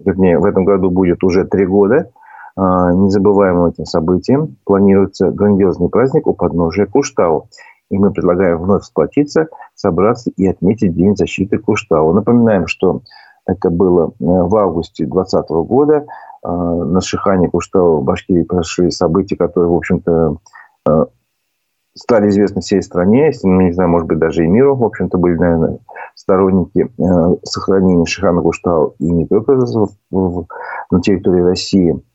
вернее, 0.03 0.39
в 0.39 0.45
этом 0.45 0.65
году 0.65 0.89
будет 0.89 1.23
уже 1.23 1.45
три 1.45 1.65
года– 1.65 2.09
а, 2.57 2.93
незабываемым 2.93 3.65
этим 3.65 3.85
событием 3.85 4.55
планируется 4.63 5.29
грандиозный 5.29 5.89
праздник 5.89 6.25
у 6.27 6.33
подножия 6.33 6.85
Куштау. 6.85 7.49
И 7.89 7.97
мы 7.97 8.11
предлагаем 8.11 8.59
вновь 8.59 8.83
сплотиться, 8.83 9.47
собраться 9.75 10.31
и 10.35 10.47
отметить 10.47 10.95
День 10.95 11.15
защиты 11.15 11.57
Куштау. 11.57 12.13
Напоминаем, 12.13 12.67
что 12.67 13.01
это 13.45 13.69
было 13.69 14.07
э, 14.07 14.11
в 14.19 14.55
августе 14.55 15.05
2020 15.05 15.49
года. 15.67 16.05
А, 16.41 16.49
на 16.49 17.01
Шихане 17.01 17.49
Куштау 17.49 17.99
в 17.99 18.03
Башкирии 18.03 18.43
прошли 18.43 18.89
события, 18.89 19.35
которые, 19.35 19.69
в 19.69 19.75
общем-то, 19.75 20.37
э, 20.87 21.05
стали 21.97 22.29
известны 22.29 22.61
всей 22.61 22.81
стране, 22.81 23.27
если, 23.27 23.47
ну, 23.47 23.61
не 23.61 23.71
знаю, 23.71 23.89
может 23.89 24.07
быть, 24.07 24.19
даже 24.19 24.43
и 24.43 24.47
миру, 24.47 24.75
в 24.75 24.83
общем-то, 24.83 25.17
были, 25.17 25.35
наверное, 25.35 25.79
сторонники 26.13 26.87
э, 26.87 27.35
сохранения 27.43 28.05
Шихана 28.05 28.41
Куштау 28.41 28.95
и 28.99 29.09
не 29.09 29.25
только 29.25 29.53
на 29.53 31.01
территории 31.01 31.41
России– 31.41 31.99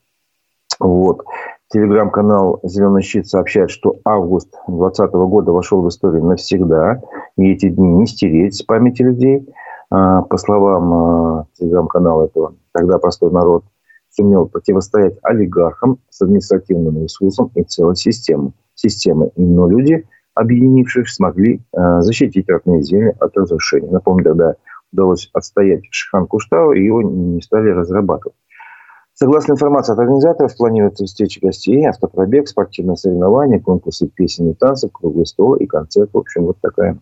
вот. 0.81 1.25
Телеграм-канал 1.73 2.59
«Зеленый 2.65 3.03
щит» 3.03 3.29
сообщает, 3.29 3.71
что 3.71 3.97
август 4.05 4.51
2020 4.67 5.13
года 5.13 5.53
вошел 5.53 5.83
в 5.83 5.89
историю 5.89 6.25
навсегда. 6.25 7.01
И 7.37 7.53
эти 7.53 7.69
дни 7.69 7.89
не 7.93 8.07
стереть 8.07 8.57
с 8.57 8.63
памяти 8.63 9.03
людей. 9.03 9.47
А, 9.91 10.23
по 10.23 10.37
словам 10.37 10.93
а, 10.93 11.47
телеграм-канала 11.59 12.25
этого, 12.25 12.55
тогда 12.73 12.99
простой 12.99 13.31
народ 13.31 13.65
сумел 14.11 14.47
противостоять 14.47 15.19
олигархам 15.23 15.99
с 16.09 16.23
административным 16.23 17.03
ресурсом 17.03 17.53
и 17.55 17.63
целой 17.63 17.95
системой. 17.95 18.53
Системой. 18.81 19.31
Но 19.37 19.69
люди 19.69 20.07
объединившись, 20.35 21.15
смогли 21.15 21.61
э, 21.73 22.01
защитить 22.01 22.49
родные 22.49 22.83
земли 22.83 23.15
от 23.21 23.37
разрушения. 23.37 23.91
Напомню, 23.91 24.25
тогда 24.25 24.55
удалось 24.93 25.29
отстоять 25.33 25.83
Шихан 25.91 26.27
Куштау, 26.27 26.73
и 26.73 26.85
его 26.85 27.03
не 27.03 27.43
стали 27.43 27.71
разрабатывать. 27.71 28.37
Согласно 29.13 29.53
информации 29.53 29.93
от 29.93 29.99
организаторов, 29.99 30.57
планируется 30.57 31.05
встреча 31.05 31.41
гостей, 31.43 31.85
автопробег, 31.85 32.49
спортивные 32.49 32.97
соревнования, 32.97 33.61
конкурсы 33.61 34.09
песен 34.09 34.51
и 34.51 34.55
танцев, 34.55 34.93
круглый 34.93 35.27
стол 35.27 35.57
и 35.57 35.67
концерт. 35.67 36.11
В 36.13 36.19
общем, 36.19 36.45
вот 36.45 36.57
такая 36.63 36.99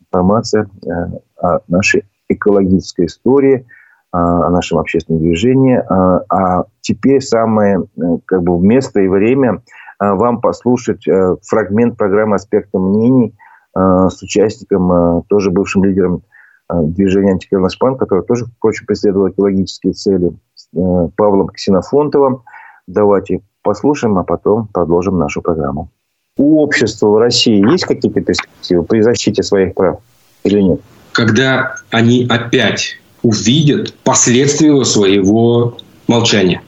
информация 0.00 0.70
э, 0.86 0.88
о 1.36 1.58
нашей 1.68 2.04
экологической 2.28 3.06
истории, 3.06 3.66
о 4.10 4.48
нашем 4.50 4.78
общественном 4.78 5.20
движении. 5.20 5.76
А, 5.76 6.22
а 6.30 6.64
теперь 6.80 7.20
самое 7.20 7.80
э, 7.80 8.00
как 8.24 8.42
бы 8.42 8.58
место 8.58 9.00
и 9.00 9.08
время 9.08 9.56
э, 9.56 9.60
вам 10.00 10.40
послушать 10.40 11.04
фрагмент 11.42 11.96
программы 11.96 12.36
«Аспекты 12.36 12.78
мнений» 12.78 13.34
с 13.74 14.22
участником, 14.22 15.22
тоже 15.28 15.50
бывшим 15.50 15.84
лидером 15.84 16.22
движения 16.70 17.32
«Антикорноспан», 17.32 17.96
который 17.96 18.24
тоже, 18.24 18.46
впрочем, 18.46 18.86
преследовал 18.86 19.30
экологические 19.30 19.92
цели– 19.92 20.32
Э, 20.76 21.08
Павлом 21.16 21.48
Ксенофонтовым. 21.48 22.42
Давайте 22.86 23.40
послушаем, 23.62 24.18
а 24.18 24.24
потом 24.24 24.68
продолжим 24.68 25.18
нашу 25.18 25.42
программу. 25.42 25.90
У 26.36 26.62
общества 26.62 27.08
в 27.08 27.18
России 27.18 27.70
есть 27.70 27.84
какие-то 27.84 28.20
перспективы 28.20 28.84
при 28.84 29.00
защите 29.00 29.42
своих 29.42 29.74
прав 29.74 30.00
или 30.44 30.60
нет? 30.60 30.80
Когда 31.12 31.74
они 31.90 32.26
опять 32.28 33.00
увидят 33.22 33.94
последствия 34.04 34.84
своего 34.84 35.78
молчания. 36.06 36.62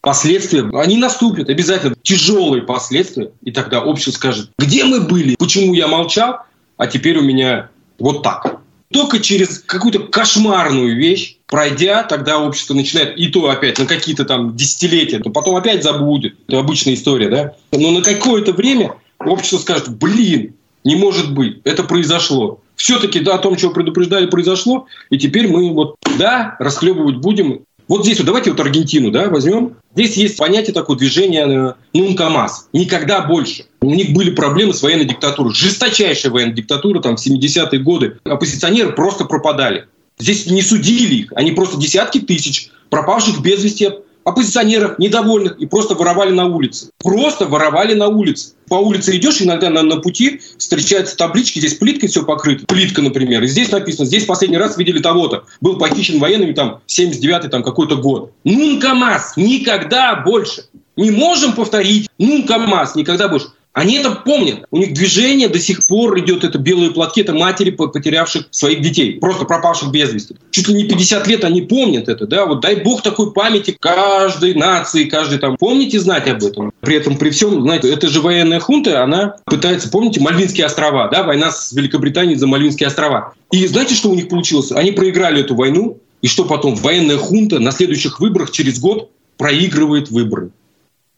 Последствия, 0.00 0.68
они 0.72 0.96
наступят 0.96 1.50
обязательно, 1.50 1.94
тяжелые 2.02 2.62
последствия. 2.62 3.32
И 3.42 3.52
тогда 3.52 3.82
общество 3.82 4.12
скажет, 4.12 4.50
где 4.58 4.84
мы 4.84 5.00
были, 5.00 5.36
почему 5.36 5.74
я 5.74 5.88
молчал, 5.88 6.40
а 6.76 6.86
теперь 6.86 7.18
у 7.18 7.22
меня 7.22 7.68
вот 7.98 8.22
так. 8.22 8.60
Только 8.92 9.20
через 9.20 9.60
какую-то 9.60 10.00
кошмарную 10.00 10.96
вещь, 10.96 11.36
пройдя, 11.46 12.02
тогда 12.02 12.40
общество 12.40 12.74
начинает, 12.74 13.16
и 13.16 13.28
то 13.28 13.48
опять 13.48 13.78
на 13.78 13.86
какие-то 13.86 14.24
там 14.24 14.56
десятилетия, 14.56 15.20
то 15.20 15.30
потом 15.30 15.54
опять 15.56 15.84
забудет. 15.84 16.34
Это 16.48 16.58
обычная 16.58 16.94
история, 16.94 17.28
да? 17.28 17.54
Но 17.70 17.92
на 17.92 18.02
какое-то 18.02 18.52
время 18.52 18.96
общество 19.18 19.58
скажет, 19.58 19.96
блин, 19.96 20.54
не 20.82 20.96
может 20.96 21.34
быть, 21.34 21.58
это 21.64 21.84
произошло. 21.84 22.60
Все-таки 22.74 23.20
да, 23.20 23.34
о 23.34 23.38
том, 23.38 23.56
чего 23.56 23.72
предупреждали, 23.72 24.26
произошло, 24.26 24.86
и 25.10 25.18
теперь 25.18 25.48
мы 25.48 25.72
вот, 25.74 25.96
да, 26.18 26.56
расхлебывать 26.58 27.16
будем, 27.16 27.60
вот 27.90 28.04
здесь 28.04 28.18
вот 28.18 28.26
давайте 28.26 28.52
вот 28.52 28.60
Аргентину 28.60 29.10
да, 29.10 29.28
возьмем. 29.28 29.76
Здесь 29.96 30.16
есть 30.16 30.36
понятие 30.36 30.72
такое 30.72 30.96
движение 30.96 31.44
э, 31.44 31.74
«нункамас». 31.92 32.68
Никогда 32.72 33.20
больше. 33.22 33.64
У 33.80 33.90
них 33.90 34.12
были 34.12 34.30
проблемы 34.30 34.74
с 34.74 34.82
военной 34.82 35.06
диктатурой. 35.06 35.52
Жесточайшая 35.52 36.30
военная 36.30 36.54
диктатура 36.54 37.00
там 37.02 37.16
в 37.16 37.26
70-е 37.26 37.80
годы. 37.80 38.18
Оппозиционеры 38.22 38.92
просто 38.92 39.24
пропадали. 39.24 39.86
Здесь 40.20 40.46
не 40.46 40.62
судили 40.62 41.16
их. 41.16 41.32
Они 41.34 41.50
просто 41.50 41.80
десятки 41.80 42.20
тысяч 42.20 42.70
пропавших 42.90 43.40
без 43.40 43.64
вести 43.64 43.88
оппозиционеров, 44.24 44.98
недовольных, 44.98 45.58
и 45.58 45.66
просто 45.66 45.94
воровали 45.94 46.32
на 46.32 46.46
улице. 46.46 46.90
Просто 46.98 47.46
воровали 47.46 47.94
на 47.94 48.08
улице. 48.08 48.54
По 48.68 48.74
улице 48.74 49.16
идешь, 49.16 49.42
иногда 49.42 49.70
на, 49.70 49.82
на 49.82 49.96
пути 49.96 50.40
встречаются 50.58 51.16
таблички, 51.16 51.58
здесь 51.58 51.74
плиткой 51.74 52.08
все 52.08 52.24
покрыто. 52.24 52.66
Плитка, 52.66 53.02
например. 53.02 53.42
И 53.42 53.46
здесь 53.46 53.70
написано, 53.70 54.06
здесь 54.06 54.24
последний 54.24 54.58
раз 54.58 54.76
видели 54.76 55.00
того-то. 55.00 55.44
Был 55.60 55.78
похищен 55.78 56.18
военными 56.18 56.52
там 56.52 56.80
79-й 56.86 57.48
там 57.48 57.62
какой-то 57.62 57.96
год. 57.96 58.32
Нунка 58.44 58.94
МАС, 58.94 59.34
никогда 59.36 60.16
больше. 60.16 60.64
Не 60.96 61.10
можем 61.10 61.54
повторить. 61.54 62.08
Нунка 62.18 62.58
МАС, 62.58 62.94
никогда 62.94 63.28
больше. 63.28 63.48
Они 63.72 63.98
это 63.98 64.10
помнят. 64.10 64.64
У 64.72 64.78
них 64.78 64.94
движение 64.94 65.48
до 65.48 65.60
сих 65.60 65.86
пор 65.86 66.18
идет, 66.18 66.42
это 66.42 66.58
белые 66.58 66.90
платки, 66.90 67.20
это 67.20 67.32
матери, 67.32 67.70
потерявших 67.70 68.48
своих 68.50 68.82
детей, 68.82 69.20
просто 69.20 69.44
пропавших 69.44 69.92
без 69.92 70.12
вести. 70.12 70.36
Чуть 70.50 70.66
ли 70.68 70.74
не 70.74 70.84
50 70.84 71.26
лет 71.28 71.44
они 71.44 71.62
помнят 71.62 72.08
это, 72.08 72.26
да, 72.26 72.46
вот 72.46 72.60
дай 72.60 72.76
бог 72.76 73.02
такой 73.02 73.32
памяти 73.32 73.76
каждой 73.78 74.54
нации, 74.54 75.04
каждый 75.04 75.38
там. 75.38 75.56
Помните 75.56 76.00
знать 76.00 76.26
об 76.28 76.42
этом. 76.42 76.72
При 76.80 76.96
этом, 76.96 77.16
при 77.16 77.30
всем, 77.30 77.62
знаете, 77.62 77.92
это 77.92 78.08
же 78.08 78.20
военная 78.20 78.58
хунта, 78.58 79.04
она 79.04 79.36
пытается, 79.44 79.88
помните, 79.88 80.20
Мальвинские 80.20 80.66
острова, 80.66 81.08
да, 81.08 81.22
война 81.22 81.52
с 81.52 81.72
Великобританией 81.72 82.36
за 82.36 82.48
Мальвинские 82.48 82.88
острова. 82.88 83.34
И 83.52 83.66
знаете, 83.68 83.94
что 83.94 84.10
у 84.10 84.14
них 84.16 84.28
получилось? 84.28 84.72
Они 84.72 84.90
проиграли 84.90 85.42
эту 85.42 85.54
войну, 85.54 85.98
и 86.22 86.26
что 86.26 86.44
потом? 86.44 86.74
Военная 86.74 87.18
хунта 87.18 87.60
на 87.60 87.70
следующих 87.70 88.18
выборах 88.18 88.50
через 88.50 88.80
год 88.80 89.10
проигрывает 89.38 90.10
выборы 90.10 90.50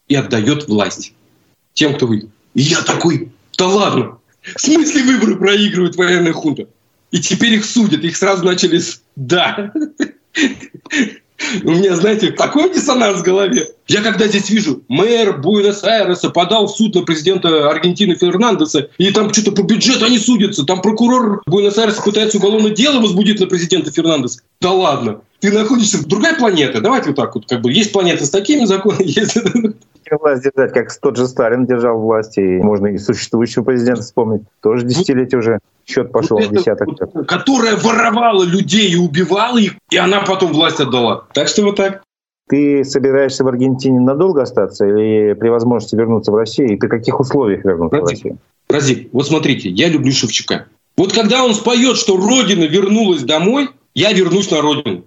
и 0.06 0.14
отдает 0.14 0.68
власть 0.68 1.14
тем, 1.72 1.94
кто 1.94 2.06
выиграл. 2.06 2.30
И 2.54 2.62
я 2.62 2.82
такой, 2.82 3.30
да 3.56 3.66
ладно, 3.66 4.18
в 4.42 4.60
смысле 4.60 5.02
выборы 5.04 5.36
проигрывает 5.36 5.96
военная 5.96 6.32
хунта? 6.32 6.66
И 7.10 7.20
теперь 7.20 7.54
их 7.54 7.64
судят, 7.64 8.04
их 8.04 8.16
сразу 8.16 8.44
начали... 8.44 8.80
Да. 9.16 9.72
У 11.64 11.70
меня, 11.70 11.96
знаете, 11.96 12.30
такой 12.30 12.72
диссонанс 12.72 13.20
в 13.20 13.24
голове. 13.24 13.68
Я 13.88 14.00
когда 14.00 14.26
здесь 14.28 14.48
вижу, 14.48 14.82
мэр 14.88 15.38
Буэнос-Айреса 15.40 16.30
подал 16.30 16.66
в 16.66 16.70
суд 16.70 16.94
на 16.94 17.02
президента 17.02 17.68
Аргентины 17.68 18.14
Фернандеса, 18.14 18.88
и 18.96 19.10
там 19.10 19.32
что-то 19.32 19.52
по 19.52 19.62
бюджету 19.62 20.04
они 20.04 20.18
судятся, 20.18 20.64
там 20.64 20.80
прокурор 20.80 21.42
Буэнос-Айреса 21.46 22.02
пытается 22.02 22.38
уголовное 22.38 22.70
дело 22.70 23.00
возбудить 23.00 23.40
на 23.40 23.46
президента 23.46 23.90
Фернандеса. 23.90 24.40
Да 24.60 24.70
ладно, 24.70 25.20
ты 25.40 25.50
находишься 25.50 25.98
в 25.98 26.06
другой 26.06 26.34
планете. 26.34 26.80
Давайте 26.80 27.08
вот 27.08 27.16
так 27.16 27.34
вот, 27.34 27.46
как 27.46 27.60
бы, 27.60 27.72
есть 27.72 27.92
планета 27.92 28.24
с 28.24 28.30
такими 28.30 28.64
законами, 28.64 29.02
есть 29.06 29.36
власть 30.18 30.42
держать, 30.42 30.72
как 30.72 30.94
тот 31.00 31.16
же 31.16 31.26
Сталин 31.26 31.66
держал 31.66 31.98
власть, 31.98 32.38
и 32.38 32.58
можно 32.58 32.88
и 32.88 32.98
существующего 32.98 33.64
президента 33.64 34.02
вспомнить. 34.02 34.42
Тоже 34.60 34.86
десятилетие 34.86 35.38
уже 35.38 35.58
счет 35.86 36.12
пошел 36.12 36.38
вот 36.38 36.48
в 36.48 36.50
десяток. 36.52 36.88
Вот, 36.88 37.26
которая 37.26 37.76
воровала 37.76 38.44
людей 38.44 38.90
и 38.90 38.96
убивала 38.96 39.58
их, 39.58 39.74
и 39.90 39.96
она 39.96 40.20
потом 40.20 40.52
власть 40.52 40.80
отдала. 40.80 41.24
Так 41.32 41.48
что 41.48 41.62
вот 41.62 41.76
так. 41.76 42.02
Ты 42.48 42.84
собираешься 42.84 43.44
в 43.44 43.48
Аргентине 43.48 44.00
надолго 44.00 44.42
остаться 44.42 44.84
или 44.84 45.32
при 45.32 45.48
возможности 45.48 45.96
вернуться 45.96 46.32
в 46.32 46.34
Россию? 46.34 46.74
И 46.74 46.76
при 46.76 46.88
каких 46.88 47.18
условиях 47.18 47.64
вернуться 47.64 47.96
Разик, 47.96 48.08
в 48.08 48.10
Россию? 48.10 48.38
Разик, 48.68 49.08
вот 49.12 49.26
смотрите, 49.26 49.70
я 49.70 49.88
люблю 49.88 50.12
Шевчука. 50.12 50.66
Вот 50.96 51.12
когда 51.12 51.44
он 51.44 51.54
споет, 51.54 51.96
что 51.96 52.16
Родина 52.16 52.64
вернулась 52.64 53.22
домой, 53.22 53.70
я 53.94 54.12
вернусь 54.12 54.50
на 54.50 54.60
Родину. 54.60 55.04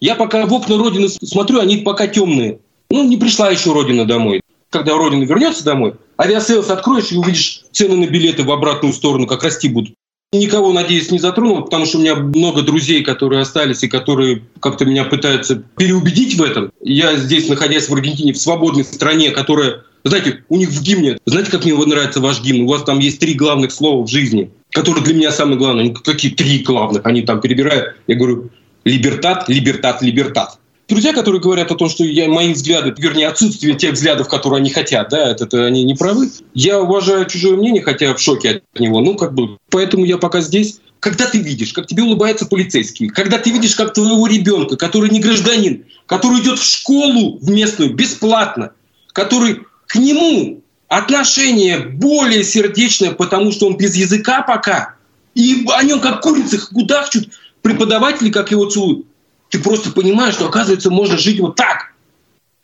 Я 0.00 0.14
пока 0.14 0.46
в 0.46 0.52
окна 0.52 0.76
Родины 0.76 1.08
смотрю, 1.08 1.60
они 1.60 1.78
пока 1.78 2.06
темные. 2.06 2.60
Ну, 2.90 3.04
не 3.08 3.16
пришла 3.16 3.50
еще 3.50 3.72
Родина 3.72 4.04
домой. 4.04 4.40
Когда 4.74 4.94
Родина 4.94 5.22
вернется 5.22 5.64
домой, 5.64 5.94
Aviasales 6.20 6.68
откроешь 6.68 7.12
и 7.12 7.16
увидишь 7.16 7.62
цены 7.70 7.94
на 7.94 8.10
билеты 8.10 8.42
в 8.42 8.50
обратную 8.50 8.92
сторону, 8.92 9.28
как 9.28 9.44
расти 9.44 9.68
будут. 9.68 9.94
Никого, 10.32 10.72
надеюсь, 10.72 11.12
не 11.12 11.20
затронул, 11.20 11.62
потому 11.62 11.86
что 11.86 11.98
у 11.98 12.00
меня 12.00 12.16
много 12.16 12.62
друзей, 12.62 13.04
которые 13.04 13.42
остались 13.42 13.84
и 13.84 13.88
которые 13.88 14.42
как-то 14.58 14.84
меня 14.84 15.04
пытаются 15.04 15.62
переубедить 15.76 16.36
в 16.36 16.42
этом. 16.42 16.72
Я 16.80 17.16
здесь, 17.16 17.48
находясь 17.48 17.88
в 17.88 17.94
Аргентине, 17.94 18.32
в 18.32 18.36
свободной 18.36 18.82
стране, 18.82 19.30
которая 19.30 19.84
знаете, 20.02 20.42
у 20.48 20.56
них 20.56 20.70
в 20.70 20.82
гимне, 20.82 21.18
знаете, 21.24 21.52
как 21.52 21.64
мне 21.64 21.76
нравится 21.76 22.18
ваш 22.18 22.42
гимн? 22.42 22.62
У 22.62 22.66
вас 22.66 22.82
там 22.82 22.98
есть 22.98 23.20
три 23.20 23.34
главных 23.34 23.70
слова 23.70 24.04
в 24.04 24.10
жизни, 24.10 24.50
которые 24.70 25.04
для 25.04 25.14
меня 25.14 25.30
самые 25.30 25.56
главные. 25.56 25.94
Какие 25.94 26.32
три 26.32 26.64
главных? 26.64 27.06
Они 27.06 27.22
там 27.22 27.40
перебирают. 27.40 27.94
Я 28.08 28.16
говорю, 28.16 28.50
либертат, 28.84 29.48
либертат, 29.48 30.02
либертат 30.02 30.58
друзья, 30.88 31.12
которые 31.12 31.40
говорят 31.40 31.70
о 31.70 31.74
том, 31.74 31.88
что 31.88 32.04
я, 32.04 32.28
мои 32.28 32.52
взгляды, 32.52 32.94
вернее, 32.96 33.28
отсутствие 33.28 33.74
тех 33.74 33.92
взглядов, 33.92 34.28
которые 34.28 34.58
они 34.58 34.70
хотят, 34.70 35.08
да, 35.10 35.30
это, 35.30 35.44
это 35.44 35.64
они 35.64 35.84
не 35.84 35.94
правы. 35.94 36.30
Я 36.54 36.80
уважаю 36.80 37.26
чужое 37.26 37.56
мнение, 37.56 37.82
хотя 37.82 38.14
в 38.14 38.20
шоке 38.20 38.62
от 38.74 38.80
него. 38.80 39.00
Ну, 39.00 39.14
как 39.14 39.34
бы, 39.34 39.58
поэтому 39.70 40.04
я 40.04 40.18
пока 40.18 40.40
здесь. 40.40 40.80
Когда 41.00 41.26
ты 41.26 41.38
видишь, 41.38 41.74
как 41.74 41.86
тебе 41.86 42.02
улыбается 42.02 42.46
полицейский, 42.46 43.08
когда 43.08 43.36
ты 43.36 43.50
видишь, 43.50 43.74
как 43.74 43.92
твоего 43.92 44.26
ребенка, 44.26 44.76
который 44.76 45.10
не 45.10 45.20
гражданин, 45.20 45.84
который 46.06 46.40
идет 46.40 46.58
в 46.58 46.64
школу 46.64 47.38
в 47.38 47.50
местную 47.50 47.92
бесплатно, 47.92 48.72
который 49.12 49.60
к 49.86 49.96
нему 49.96 50.62
отношение 50.88 51.78
более 51.78 52.42
сердечное, 52.42 53.10
потому 53.10 53.52
что 53.52 53.66
он 53.66 53.76
без 53.76 53.94
языка 53.94 54.40
пока, 54.42 54.94
и 55.34 55.66
о 55.74 55.82
нем 55.82 56.00
как 56.00 56.22
курицы 56.22 56.58
кудахчут, 56.58 57.28
преподаватели 57.60 58.30
как 58.30 58.50
его 58.50 58.64
целуют 58.66 59.06
ты 59.54 59.60
просто 59.60 59.92
понимаешь, 59.92 60.34
что, 60.34 60.48
оказывается, 60.48 60.90
можно 60.90 61.16
жить 61.16 61.38
вот 61.38 61.54
так. 61.54 61.92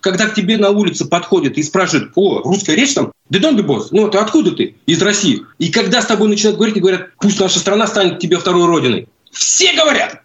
Когда 0.01 0.27
к 0.27 0.35
тебе 0.35 0.59
на 0.59 0.71
улице 0.71 1.05
подходят 1.05 1.57
и 1.57 1.63
спрашивают, 1.63 2.11
о, 2.17 2.41
русская 2.41 2.75
речь 2.75 2.95
там? 2.95 3.13
Да 3.29 3.39
дон 3.39 3.65
босс, 3.65 3.93
ну 3.93 4.09
ты 4.09 4.19
откуда 4.19 4.51
ты? 4.51 4.75
Из 4.87 5.01
России. 5.01 5.47
И 5.59 5.71
когда 5.71 6.03
с 6.03 6.07
тобой 6.07 6.29
начинают 6.29 6.57
говорить 6.57 6.77
и 6.77 6.81
говорят, 6.81 7.11
пусть 7.21 7.39
наша 7.39 7.61
страна 7.61 7.87
станет 7.87 8.19
тебе 8.19 8.39
второй 8.39 8.67
родиной. 8.67 9.07
Все 9.31 9.73
говорят, 9.75 10.23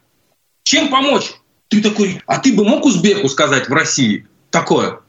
чем 0.64 0.90
помочь? 0.90 1.34
Ты 1.68 1.84
такой, 1.84 2.20
а 2.26 2.40
ты 2.40 2.52
бы 2.52 2.66
мог 2.66 2.84
узбеку 2.84 3.30
сказать 3.30 3.70
в 3.70 3.74
России 3.74 4.26
такое? 4.50 5.02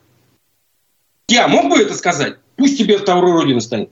Я 1.29 1.49
мог 1.49 1.71
бы 1.71 1.79
это 1.79 1.95
сказать? 1.95 2.37
Пусть 2.57 2.77
тебе 2.77 2.99
второй 2.99 3.33
родиной 3.33 3.63
станет. 3.63 3.89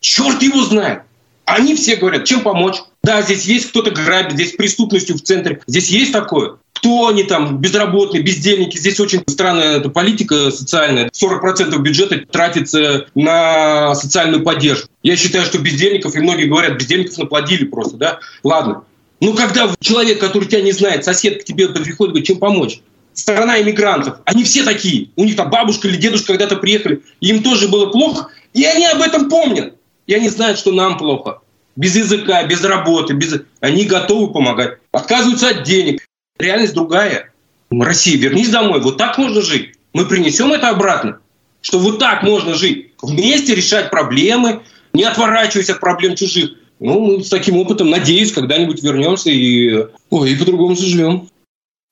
Черт 0.00 0.40
его 0.40 0.62
знает. 0.64 1.02
Они 1.44 1.74
все 1.74 1.96
говорят, 1.96 2.24
чем 2.24 2.40
помочь? 2.40 2.76
Да, 3.02 3.22
здесь 3.22 3.44
есть 3.44 3.70
кто-то 3.70 3.90
грабит, 3.90 4.32
здесь 4.32 4.52
преступностью 4.52 5.16
в 5.16 5.22
центре. 5.22 5.60
Здесь 5.66 5.88
есть 5.88 6.12
такое. 6.12 6.58
Кто 6.80 7.08
они 7.08 7.24
там, 7.24 7.58
безработные, 7.58 8.22
бездельники. 8.22 8.78
Здесь 8.78 8.98
очень 9.00 9.22
странная 9.26 9.76
эта 9.76 9.90
политика 9.90 10.50
социальная. 10.50 11.10
40% 11.10 11.78
бюджета 11.78 12.24
тратится 12.30 13.06
на 13.14 13.94
социальную 13.94 14.42
поддержку. 14.42 14.88
Я 15.02 15.16
считаю, 15.16 15.44
что 15.44 15.58
бездельников, 15.58 16.16
и 16.16 16.20
многие 16.20 16.46
говорят, 16.46 16.78
бездельников 16.78 17.18
наплодили 17.18 17.64
просто, 17.64 17.96
да? 17.98 18.20
Ладно. 18.42 18.84
Ну, 19.20 19.34
когда 19.34 19.70
человек, 19.80 20.20
который 20.20 20.48
тебя 20.48 20.62
не 20.62 20.72
знает, 20.72 21.04
сосед 21.04 21.42
к 21.42 21.44
тебе 21.44 21.68
приходит, 21.68 22.12
говорит, 22.12 22.26
чем 22.26 22.38
помочь? 22.38 22.80
Страна 23.12 23.60
иммигрантов. 23.60 24.16
Они 24.24 24.44
все 24.44 24.62
такие. 24.64 25.10
У 25.16 25.24
них 25.24 25.36
там 25.36 25.50
бабушка 25.50 25.86
или 25.86 25.96
дедушка 25.96 26.28
когда-то 26.28 26.56
приехали. 26.56 27.02
Им 27.20 27.42
тоже 27.42 27.68
было 27.68 27.86
плохо. 27.86 28.28
И 28.54 28.64
они 28.64 28.86
об 28.86 29.02
этом 29.02 29.28
помнят. 29.28 29.74
И 30.06 30.14
они 30.14 30.30
знают, 30.30 30.58
что 30.58 30.72
нам 30.72 30.96
плохо. 30.96 31.40
Без 31.76 31.94
языка, 31.94 32.42
без 32.44 32.64
работы. 32.64 33.12
Без... 33.12 33.42
Они 33.60 33.84
готовы 33.84 34.32
помогать. 34.32 34.78
Отказываются 34.92 35.50
от 35.50 35.64
денег 35.64 36.00
реальность 36.40 36.74
другая. 36.74 37.32
Россия, 37.70 38.16
вернись 38.16 38.48
домой. 38.48 38.80
Вот 38.80 38.96
так 38.96 39.18
можно 39.18 39.42
жить. 39.42 39.74
Мы 39.92 40.06
принесем 40.06 40.52
это 40.52 40.70
обратно. 40.70 41.18
Что 41.62 41.78
вот 41.78 41.98
так 41.98 42.22
можно 42.22 42.54
жить. 42.54 42.92
Вместе 43.02 43.54
решать 43.54 43.90
проблемы, 43.90 44.62
не 44.92 45.04
отворачиваясь 45.04 45.70
от 45.70 45.80
проблем 45.80 46.16
чужих. 46.16 46.52
Ну, 46.80 47.20
с 47.20 47.28
таким 47.28 47.58
опытом, 47.58 47.90
надеюсь, 47.90 48.32
когда-нибудь 48.32 48.82
вернемся 48.82 49.30
и, 49.30 49.86
ой, 50.08 50.32
и 50.32 50.36
по-другому 50.36 50.74
заживем. 50.74 51.28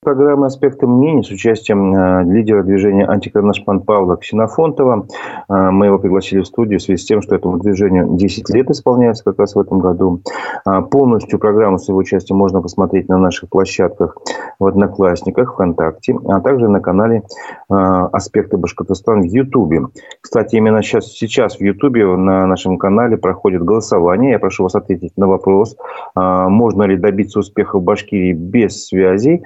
Программа 0.08 0.46
«Аспекты 0.46 0.86
мнений» 0.86 1.22
с 1.22 1.28
участием 1.28 1.94
э, 1.94 2.24
лидера 2.24 2.62
движения 2.62 3.04
«Антикронашпан» 3.04 3.80
Павла 3.80 4.16
Ксенофонтова. 4.16 5.06
Э, 5.50 5.70
мы 5.70 5.84
его 5.84 5.98
пригласили 5.98 6.40
в 6.40 6.46
студию 6.46 6.78
в 6.78 6.82
связи 6.82 7.02
с 7.02 7.04
тем, 7.04 7.20
что 7.20 7.34
этому 7.34 7.58
движению 7.58 8.16
10 8.16 8.48
лет 8.48 8.70
исполняется 8.70 9.22
как 9.22 9.38
раз 9.38 9.54
в 9.54 9.60
этом 9.60 9.80
году. 9.80 10.22
Э, 10.66 10.80
полностью 10.80 11.38
программу 11.38 11.78
с 11.78 11.90
его 11.90 11.98
участием 11.98 12.38
можно 12.38 12.62
посмотреть 12.62 13.10
на 13.10 13.18
наших 13.18 13.50
площадках 13.50 14.16
в 14.58 14.64
Одноклассниках, 14.64 15.52
ВКонтакте, 15.52 16.16
а 16.26 16.40
также 16.40 16.68
на 16.68 16.80
канале 16.80 17.22
«Аспекты 17.68 18.56
Башкортостана» 18.56 19.20
в 19.20 19.26
Ютубе. 19.26 19.82
Кстати, 20.20 20.56
именно 20.56 20.82
сейчас, 20.82 21.12
сейчас 21.12 21.58
в 21.58 21.60
Ютубе 21.60 22.06
на 22.06 22.46
нашем 22.46 22.78
канале 22.78 23.18
проходит 23.18 23.62
голосование. 23.62 24.32
Я 24.32 24.38
прошу 24.38 24.64
вас 24.64 24.74
ответить 24.74 25.12
на 25.16 25.28
вопрос, 25.28 25.76
можно 26.16 26.84
ли 26.84 26.96
добиться 26.96 27.38
успеха 27.38 27.78
в 27.78 27.82
Башкирии 27.82 28.32
без 28.32 28.86
связей. 28.86 29.44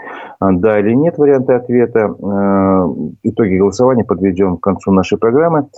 А, 0.56 0.58
да 0.58 0.80
или 0.80 0.94
нет 0.94 1.18
варианты 1.18 1.54
ответа. 1.54 2.14
Э, 2.22 2.88
итоги 3.22 3.56
голосования 3.56 4.04
подведем 4.04 4.56
к 4.56 4.62
концу 4.62 4.92
нашей 4.92 5.18
программы. 5.18 5.68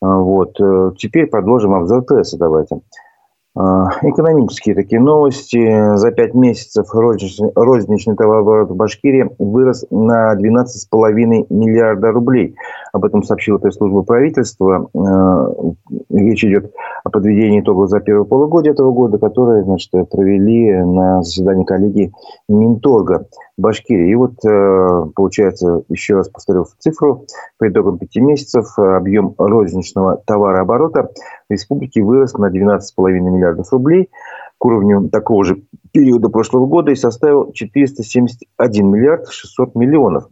А, 0.00 0.18
вот. 0.18 0.60
Э, 0.60 0.92
теперь 0.96 1.26
продолжим 1.26 1.74
обзор 1.74 2.02
прессы. 2.02 2.36
Давайте. 2.38 2.80
А, 3.58 3.88
экономические 4.02 4.74
такие 4.74 5.00
новости. 5.00 5.96
За 5.96 6.10
пять 6.10 6.34
месяцев 6.34 6.88
розничный, 6.92 8.14
товарооборот 8.14 8.70
в 8.70 8.76
Башкирии 8.76 9.30
вырос 9.38 9.86
на 9.90 10.34
12,5 10.34 11.46
миллиарда 11.48 12.12
рублей. 12.12 12.54
Об 12.92 13.06
этом 13.06 13.22
сообщила 13.22 13.56
пресс-служба 13.56 14.02
правительства. 14.02 14.90
А, 14.94 15.54
речь 16.10 16.44
идет 16.44 16.70
о 17.02 17.08
подведении 17.08 17.60
итогов 17.60 17.88
за 17.88 18.00
первое 18.00 18.24
полугодие 18.24 18.74
этого 18.74 18.92
года, 18.92 19.16
которые 19.16 19.64
значит, 19.64 19.90
провели 20.10 20.72
на 20.82 21.22
заседании 21.22 21.64
коллегии 21.64 22.12
Минторга 22.50 23.26
Башкирии. 23.56 24.10
И 24.10 24.14
вот, 24.14 24.44
э, 24.44 25.06
получается, 25.14 25.82
еще 25.88 26.16
раз 26.16 26.28
повторю 26.28 26.66
цифру, 26.78 27.24
по 27.58 27.68
итогам 27.68 27.96
пяти 27.96 28.20
месяцев 28.20 28.78
объем 28.78 29.34
розничного 29.38 30.20
товарооборота 30.26 31.08
в 31.48 31.52
республике 31.52 32.02
вырос 32.02 32.34
на 32.34 32.50
12,5 32.50 32.80
миллиардов 32.98 33.72
рублей 33.72 34.10
к 34.58 34.64
уровню 34.64 35.08
такого 35.08 35.44
же 35.44 35.62
периода 35.92 36.28
прошлого 36.28 36.66
года 36.66 36.90
и 36.90 36.96
составил 36.96 37.52
471 37.52 38.86
миллиард 38.86 39.28
600 39.28 39.74
миллионов. 39.74 40.28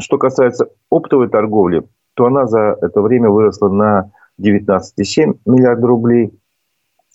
Что 0.00 0.18
касается 0.18 0.68
оптовой 0.90 1.28
торговли, 1.28 1.82
то 2.14 2.26
она 2.26 2.46
за 2.46 2.76
это 2.80 3.00
время 3.00 3.30
выросла 3.30 3.68
на 3.68 4.12
19,7 4.40 5.38
миллиарда 5.46 5.86
рублей 5.86 6.32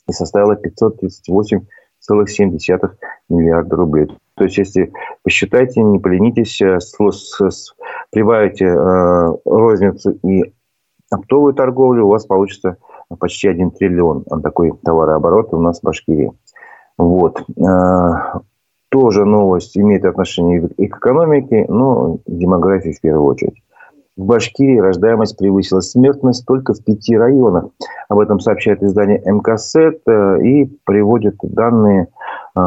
и 0.07 0.11
составила 0.11 0.55
538,7 0.55 2.89
миллиарда 3.29 3.75
рублей. 3.75 4.07
То 4.35 4.45
есть, 4.45 4.57
если 4.57 4.91
посчитайте, 5.23 5.81
не 5.81 5.99
поленитесь, 5.99 6.59
э, 6.61 6.79
прибавите 8.11 8.65
э, 8.65 9.33
розницу 9.45 10.11
и 10.23 10.53
оптовую 11.09 11.53
торговлю, 11.53 12.05
у 12.05 12.09
вас 12.09 12.25
получится 12.25 12.77
почти 13.15 13.47
1 13.47 13.71
триллион. 13.71 14.23
Он 14.29 14.41
такой 14.41 14.73
товарооборот 14.83 15.53
у 15.53 15.59
нас 15.59 15.79
в 15.79 15.83
Башкирии. 15.83 16.31
Вот. 16.97 17.43
Э, 17.57 18.39
тоже 18.89 19.25
новость 19.25 19.77
имеет 19.77 20.05
отношение 20.05 20.69
и 20.77 20.87
к 20.87 20.97
экономике, 20.97 21.65
но 21.67 22.19
демографии 22.27 22.91
в 22.91 23.01
первую 23.01 23.25
очередь. 23.25 23.63
В 24.15 24.25
Башкирии 24.25 24.77
рождаемость 24.77 25.37
превысила 25.37 25.79
смертность 25.79 26.45
только 26.45 26.73
в 26.73 26.83
пяти 26.83 27.17
районах. 27.17 27.69
Об 28.09 28.19
этом 28.19 28.39
сообщает 28.39 28.83
издание 28.83 29.21
МКСЭТ 29.25 30.01
э, 30.05 30.43
и 30.43 30.65
приводит 30.85 31.37
данные 31.41 32.09
э, 32.55 32.59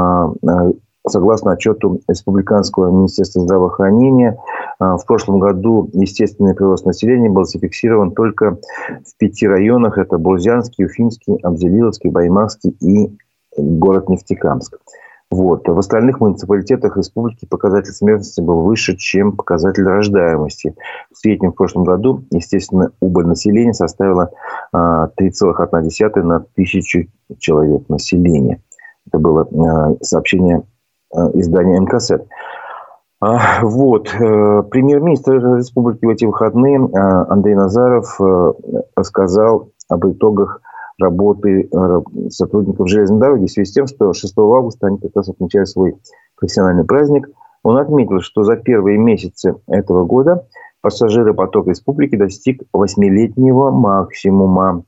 согласно 1.08 1.52
отчету 1.52 2.00
Республиканского 2.08 2.90
министерства 2.90 3.42
здравоохранения, 3.42 4.38
в 4.78 5.00
прошлом 5.06 5.38
году 5.38 5.88
естественный 5.92 6.54
прирост 6.54 6.84
населения 6.84 7.30
был 7.30 7.44
зафиксирован 7.44 8.12
только 8.12 8.58
в 8.88 9.16
пяти 9.18 9.46
районах. 9.46 9.98
Это 9.98 10.18
Бурзянский, 10.18 10.86
Уфимский, 10.86 11.36
Абзелиловский, 11.42 12.10
Баймакский 12.10 12.76
и 12.80 13.16
город 13.56 14.08
Нефтекамск. 14.08 14.78
Вот. 15.28 15.66
В 15.66 15.78
остальных 15.78 16.20
муниципалитетах 16.20 16.96
республики 16.96 17.46
показатель 17.46 17.92
смертности 17.92 18.40
был 18.40 18.60
выше, 18.60 18.96
чем 18.96 19.32
показатель 19.32 19.84
рождаемости. 19.84 20.76
В 21.12 21.18
среднем 21.18 21.50
в 21.50 21.56
прошлом 21.56 21.82
году, 21.82 22.24
естественно, 22.30 22.92
убыль 23.00 23.26
населения 23.26 23.74
составила 23.74 24.30
3,1 24.72 26.22
на 26.22 26.44
тысячу 26.54 27.08
человек 27.38 27.88
населения. 27.88 28.62
Это 29.08 29.18
было 29.18 29.96
сообщение 30.00 30.62
издания 31.12 31.80
МКСЭТ. 31.80 32.26
А, 33.20 33.62
вот. 33.62 34.08
Э, 34.14 34.62
премьер-министр 34.70 35.56
республики 35.56 36.04
в 36.04 36.10
эти 36.10 36.24
выходные 36.26 36.78
Андрей 36.78 37.54
Назаров 37.54 38.20
э, 38.20 38.52
рассказал 38.94 39.70
об 39.88 40.06
итогах 40.06 40.60
работы 40.98 41.68
э, 41.70 42.00
сотрудников 42.28 42.88
железной 42.88 43.20
дороги 43.20 43.46
в 43.46 43.50
связи 43.50 43.70
с 43.70 43.72
тем, 43.72 43.86
что 43.86 44.12
6 44.12 44.34
августа 44.38 44.88
они 44.88 44.98
как 44.98 45.12
раз 45.14 45.28
отмечали 45.28 45.64
свой 45.64 45.96
профессиональный 46.36 46.84
праздник. 46.84 47.28
Он 47.62 47.78
отметил, 47.78 48.20
что 48.20 48.44
за 48.44 48.56
первые 48.56 48.98
месяцы 48.98 49.56
этого 49.66 50.04
года 50.04 50.46
пассажиропоток 50.82 51.66
республики 51.66 52.16
достиг 52.16 52.62
восьмилетнего 52.72 53.70
максимума. 53.70 54.84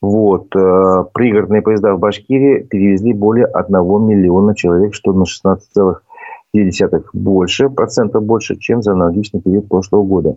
Вот. 0.00 0.54
Э, 0.56 1.04
пригородные 1.12 1.62
поезда 1.62 1.94
в 1.94 1.98
Башкирии 1.98 2.62
перевезли 2.62 3.12
более 3.12 3.46
1 3.46 3.74
миллиона 4.06 4.54
человек, 4.54 4.94
что 4.94 5.12
на 5.12 5.24
16,2 5.24 7.04
больше, 7.12 7.68
процентов 7.68 8.24
больше, 8.24 8.56
чем 8.56 8.82
за 8.82 8.92
аналогичный 8.92 9.40
период 9.40 9.68
прошлого 9.68 10.04
года. 10.04 10.36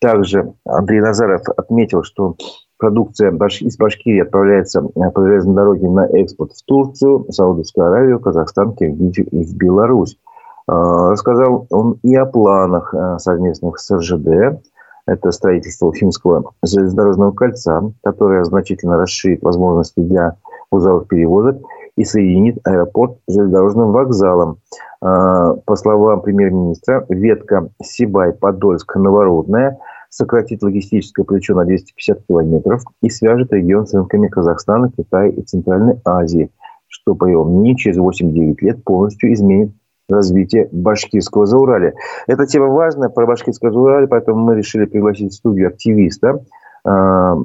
Также 0.00 0.54
Андрей 0.66 1.00
Назаров 1.00 1.42
отметил, 1.56 2.02
что 2.02 2.36
продукция 2.78 3.30
из 3.60 3.76
Башкирии 3.76 4.22
отправляется 4.22 4.80
э, 4.80 5.10
по 5.10 5.22
железной 5.22 5.54
дороге 5.54 5.88
на 5.88 6.06
экспорт 6.06 6.52
в 6.52 6.64
Турцию, 6.64 7.26
Саудовскую 7.30 7.86
Аравию, 7.86 8.20
Казахстан, 8.20 8.74
Киргизию 8.74 9.26
и 9.30 9.44
в 9.44 9.56
Беларусь. 9.56 10.18
А, 10.66 11.10
рассказал 11.10 11.66
он 11.70 11.98
и 12.02 12.14
о 12.14 12.26
планах 12.26 12.94
э, 12.94 13.18
совместных 13.18 13.78
с 13.78 13.90
РЖД. 13.94 14.62
Это 15.06 15.30
строительство 15.32 15.86
Уфимского 15.86 16.52
железнодорожного 16.64 17.32
кольца, 17.32 17.92
которое 18.02 18.44
значительно 18.44 18.96
расширит 18.96 19.42
возможности 19.42 20.00
для 20.00 20.36
узловых 20.70 21.08
перевозок 21.08 21.58
и 21.96 22.04
соединит 22.04 22.58
аэропорт 22.64 23.18
с 23.26 23.34
железнодорожным 23.34 23.92
вокзалом. 23.92 24.58
А, 25.00 25.54
по 25.54 25.76
словам 25.76 26.22
премьер-министра, 26.22 27.04
ветка 27.08 27.68
Сибай-Подольск-Новородная– 27.82 29.78
сократит 30.12 30.62
логистическое 30.62 31.24
плечо 31.24 31.54
на 31.54 31.64
250 31.64 32.26
километров 32.26 32.82
и 33.00 33.08
свяжет 33.08 33.50
регион 33.52 33.86
с 33.86 33.94
рынками 33.94 34.28
Казахстана, 34.28 34.92
Китая 34.92 35.30
и 35.30 35.40
Центральной 35.40 36.00
Азии, 36.04 36.50
что, 36.86 37.14
по 37.14 37.24
его 37.24 37.44
мнению, 37.44 37.76
через 37.76 37.96
8-9 37.96 38.56
лет 38.60 38.84
полностью 38.84 39.32
изменит 39.32 39.72
развитие 40.08 40.68
башкирского 40.72 41.46
Зауралия. 41.46 41.94
Эта 42.26 42.46
тема 42.46 42.66
важная 42.66 43.08
про 43.08 43.26
башкирское 43.26 43.70
Зауралие, 43.70 44.08
поэтому 44.08 44.44
мы 44.44 44.56
решили 44.56 44.84
пригласить 44.84 45.32
в 45.32 45.36
студию 45.36 45.68
активиста, 45.68 46.44
а, 46.84 47.36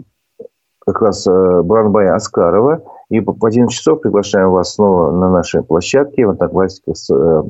как 0.85 1.01
раз 1.01 1.27
а, 1.27 1.63
Бранбая 1.63 2.15
Аскарова, 2.15 2.83
и 3.09 3.19
в 3.19 3.45
11 3.45 3.73
часов 3.73 4.01
приглашаем 4.01 4.51
вас 4.51 4.73
снова 4.73 5.11
на 5.11 5.29
нашей 5.29 5.63
площадке 5.63 6.25
в 6.25 6.31
Одноклассниках, 6.31 6.95
э, 7.09 7.43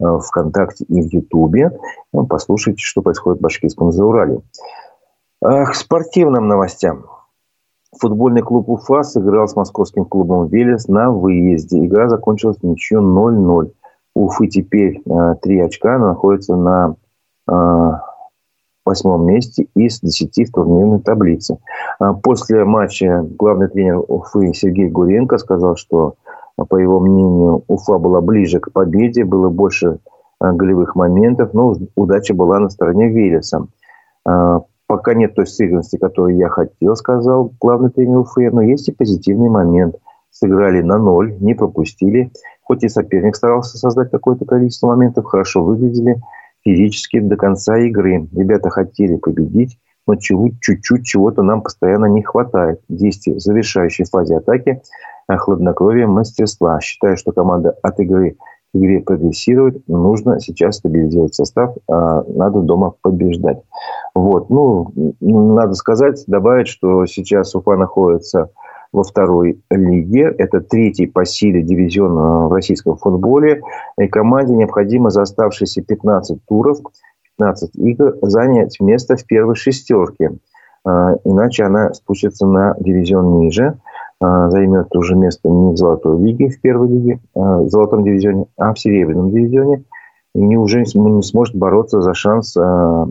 э, 0.00 0.18
ВКонтакте 0.26 0.84
и 0.84 1.02
в 1.02 1.12
Ютубе. 1.12 1.70
Ну, 2.14 2.26
послушайте, 2.26 2.82
что 2.82 3.02
происходит 3.02 3.40
в 3.40 3.42
Башкирском 3.42 3.92
Заурале. 3.92 4.40
К 5.42 5.74
спортивным 5.74 6.48
новостям. 6.48 7.04
Футбольный 8.00 8.40
клуб 8.40 8.70
Уфа 8.70 9.02
сыграл 9.02 9.46
с 9.46 9.54
московским 9.54 10.06
клубом 10.06 10.46
«Велес» 10.46 10.88
на 10.88 11.10
выезде. 11.10 11.84
Игра 11.84 12.08
закончилась 12.08 12.62
ничью 12.62 13.02
0-0. 13.02 13.72
Уфы 14.14 14.46
теперь 14.48 15.02
три 15.40 15.60
очка, 15.60 15.98
но 15.98 16.08
находится 16.08 16.54
на 16.56 16.96
восьмом 18.84 19.26
месте 19.26 19.68
из 19.74 20.00
десяти 20.00 20.44
в 20.44 20.52
турнирной 20.52 21.00
таблице. 21.00 21.58
После 22.22 22.64
матча 22.64 23.24
главный 23.38 23.68
тренер 23.68 24.02
Уфы 24.08 24.52
Сергей 24.54 24.88
Гуренко 24.88 25.38
сказал, 25.38 25.76
что, 25.76 26.16
по 26.56 26.76
его 26.76 26.98
мнению, 27.00 27.62
Уфа 27.68 27.98
была 27.98 28.20
ближе 28.20 28.58
к 28.60 28.72
победе, 28.72 29.24
было 29.24 29.48
больше 29.50 29.98
голевых 30.40 30.96
моментов, 30.96 31.54
но 31.54 31.76
удача 31.94 32.34
была 32.34 32.58
на 32.58 32.68
стороне 32.68 33.08
Велеса. 33.08 33.66
Пока 34.24 35.14
нет 35.14 35.34
той 35.34 35.46
сыгранности, 35.46 35.96
которую 35.96 36.36
я 36.36 36.48
хотел, 36.48 36.96
сказал 36.96 37.52
главный 37.60 37.90
тренер 37.90 38.18
Уфы, 38.18 38.50
но 38.50 38.60
есть 38.60 38.88
и 38.88 38.92
позитивный 38.92 39.48
момент. 39.48 39.96
Сыграли 40.30 40.82
на 40.82 40.98
ноль, 40.98 41.36
не 41.40 41.54
пропустили. 41.54 42.32
Хоть 42.72 42.84
и 42.84 42.88
соперник 42.88 43.36
старался 43.36 43.76
создать 43.76 44.10
какое-то 44.10 44.46
количество 44.46 44.86
моментов, 44.86 45.26
хорошо 45.26 45.62
выглядели 45.62 46.16
физически 46.64 47.20
до 47.20 47.36
конца 47.36 47.76
игры. 47.76 48.26
Ребята 48.34 48.70
хотели 48.70 49.16
победить, 49.16 49.78
но 50.06 50.14
чуть-чуть 50.14 51.04
чего-то 51.04 51.42
нам 51.42 51.60
постоянно 51.60 52.06
не 52.06 52.22
хватает. 52.22 52.80
Действие 52.88 53.36
в 53.36 53.40
завершающей 53.40 54.06
фазе 54.06 54.38
атаки, 54.38 54.80
хладнокровие, 55.28 56.06
мастерства. 56.06 56.80
Считаю, 56.80 57.18
что 57.18 57.32
команда 57.32 57.76
от 57.82 58.00
игры 58.00 58.38
к 58.72 58.78
игре 58.78 59.00
прогрессирует. 59.00 59.86
Нужно 59.86 60.40
сейчас 60.40 60.76
стабилизировать 60.76 61.34
состав, 61.34 61.74
а 61.90 62.22
надо 62.26 62.60
дома 62.60 62.94
побеждать. 63.02 63.60
Вот. 64.14 64.48
Ну, 64.48 64.94
надо 65.20 65.74
сказать, 65.74 66.24
добавить, 66.26 66.68
что 66.68 67.04
сейчас 67.04 67.54
Уфа 67.54 67.76
находится 67.76 68.48
во 68.92 69.02
второй 69.02 69.62
лиге. 69.70 70.34
Это 70.38 70.60
третий 70.60 71.06
по 71.06 71.24
силе 71.24 71.62
дивизион 71.62 72.12
э, 72.12 72.48
в 72.48 72.52
российском 72.52 72.96
футболе. 72.96 73.62
И 73.98 74.06
команде 74.06 74.54
необходимо 74.54 75.10
за 75.10 75.22
оставшиеся 75.22 75.82
15 75.82 76.44
туров, 76.46 76.78
15 77.38 77.76
игр 77.76 78.16
занять 78.22 78.78
место 78.80 79.16
в 79.16 79.24
первой 79.24 79.54
шестерке. 79.54 80.32
Э, 80.86 81.16
иначе 81.24 81.64
она 81.64 81.94
спустится 81.94 82.46
на 82.46 82.76
дивизион 82.78 83.38
ниже. 83.38 83.78
Э, 84.22 84.50
займет 84.50 84.94
уже 84.94 85.16
место 85.16 85.48
не 85.48 85.72
в 85.72 85.76
золотой 85.76 86.20
лиге, 86.20 86.50
в 86.50 86.60
первой 86.60 86.88
лиге, 86.88 87.20
в 87.34 87.68
золотом 87.68 88.04
дивизионе, 88.04 88.46
а 88.58 88.74
в 88.74 88.78
серебряном 88.78 89.30
дивизионе 89.30 89.84
и 90.34 90.56
уже 90.56 90.80
не 90.80 91.22
сможет 91.22 91.54
бороться 91.54 92.00
за 92.00 92.14
шанс 92.14 92.56
а, 92.56 92.62
а, 92.62 93.06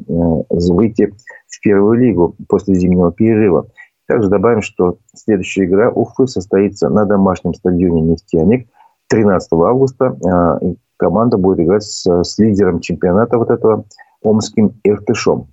выйти 0.49 1.13
в 1.47 1.61
первую 1.61 1.99
лигу 1.99 2.35
после 2.47 2.75
зимнего 2.75 3.11
перерыва. 3.11 3.67
Также 4.07 4.29
добавим, 4.29 4.61
что 4.61 4.97
следующая 5.13 5.65
игра 5.65 5.89
Уфы 5.89 6.27
состоится 6.27 6.89
на 6.89 7.05
домашнем 7.05 7.53
стадионе 7.53 8.01
«Нефтяник» 8.01 8.67
13 9.07 9.51
августа. 9.53 10.17
А, 10.25 10.59
команда 10.97 11.37
будет 11.37 11.59
играть 11.59 11.83
с, 11.83 12.05
с 12.23 12.37
лидером 12.37 12.79
чемпионата 12.79 13.37
вот 13.37 13.49
этого 13.49 13.85
Омским 14.21 14.79
Иртышом. 14.83 15.47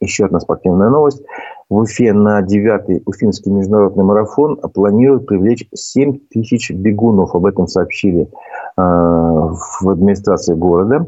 Еще 0.00 0.24
одна 0.24 0.40
спортивная 0.40 0.88
новость. 0.88 1.22
В 1.68 1.76
Уфе 1.76 2.12
на 2.12 2.40
9-й 2.40 3.02
Уфимский 3.04 3.52
международный 3.52 4.02
марафон 4.02 4.56
планируют 4.56 5.26
привлечь 5.26 5.68
7 5.74 6.18
тысяч 6.30 6.70
бегунов. 6.70 7.34
Об 7.34 7.44
этом 7.44 7.66
сообщили 7.66 8.22
э, 8.22 8.28
в 8.76 9.88
администрации 9.88 10.54
города 10.54 11.06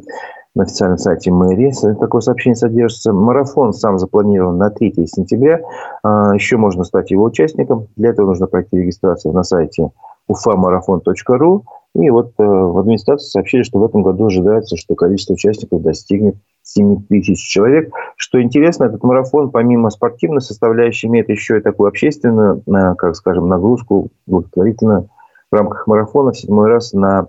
на 0.54 0.64
официальном 0.64 0.98
сайте 0.98 1.30
мэрии. 1.30 1.72
Такое 1.98 2.20
сообщение 2.20 2.56
содержится. 2.56 3.12
Марафон 3.12 3.72
сам 3.72 3.98
запланирован 3.98 4.58
на 4.58 4.70
3 4.70 5.06
сентября. 5.06 5.60
Э, 6.04 6.32
еще 6.34 6.56
можно 6.56 6.84
стать 6.84 7.10
его 7.10 7.24
участником. 7.24 7.88
Для 7.96 8.10
этого 8.10 8.26
нужно 8.26 8.46
пройти 8.46 8.76
регистрацию 8.76 9.32
на 9.32 9.42
сайте 9.44 9.90
ufamarathon.ru. 10.30 11.62
И 11.94 12.10
вот 12.10 12.32
э, 12.38 12.42
в 12.42 12.78
администрации 12.78 13.28
сообщили, 13.28 13.62
что 13.62 13.78
в 13.78 13.84
этом 13.84 14.02
году 14.02 14.26
ожидается, 14.26 14.76
что 14.76 14.94
количество 14.94 15.34
участников 15.34 15.82
достигнет 15.82 16.36
7 16.62 17.06
тысяч 17.08 17.38
человек. 17.38 17.92
Что 18.16 18.40
интересно, 18.40 18.84
этот 18.84 19.02
марафон, 19.02 19.50
помимо 19.50 19.90
спортивной 19.90 20.40
составляющей, 20.40 21.06
имеет 21.08 21.28
еще 21.28 21.58
и 21.58 21.62
такую 21.62 21.88
общественную, 21.88 22.62
э, 22.66 22.94
как 22.96 23.16
скажем, 23.16 23.48
нагрузку 23.48 24.08
благотворительную. 24.26 25.08
В 25.50 25.54
рамках 25.54 25.86
марафона 25.86 26.32
в 26.32 26.38
седьмой 26.38 26.68
раз 26.68 26.92
на 26.94 27.28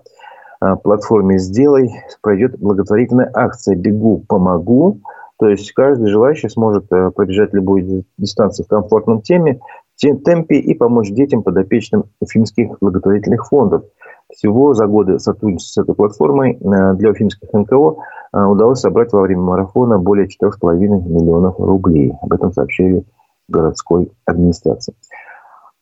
платформе 0.82 1.38
«Сделай» 1.38 1.90
пройдет 2.22 2.58
благотворительная 2.58 3.30
акция 3.32 3.76
«Бегу, 3.76 4.24
помогу». 4.28 5.00
То 5.38 5.48
есть 5.48 5.72
каждый 5.72 6.08
желающий 6.08 6.48
сможет 6.48 6.88
пробежать 6.88 7.52
любую 7.52 8.04
дистанцию 8.18 8.66
в 8.66 8.68
комфортном 8.68 9.20
теме, 9.20 9.60
темпе 9.96 10.56
и 10.56 10.74
помочь 10.74 11.10
детям 11.10 11.42
подопечным 11.42 12.04
уфимских 12.20 12.76
благотворительных 12.80 13.46
фондов. 13.46 13.84
Всего 14.32 14.74
за 14.74 14.86
годы 14.86 15.18
сотрудничества 15.18 15.82
с 15.82 15.84
этой 15.84 15.94
платформой 15.94 16.54
э, 16.54 16.94
для 16.94 17.10
уфимских 17.10 17.52
НКО 17.52 17.96
э, 18.32 18.42
удалось 18.42 18.80
собрать 18.80 19.12
во 19.12 19.20
время 19.20 19.42
марафона 19.42 19.98
более 19.98 20.26
4,5 20.26 20.76
миллионов 20.76 21.58
рублей. 21.58 22.12
Об 22.22 22.32
этом 22.32 22.52
сообщили 22.52 23.04
городской 23.48 24.10
администрации. 24.24 24.94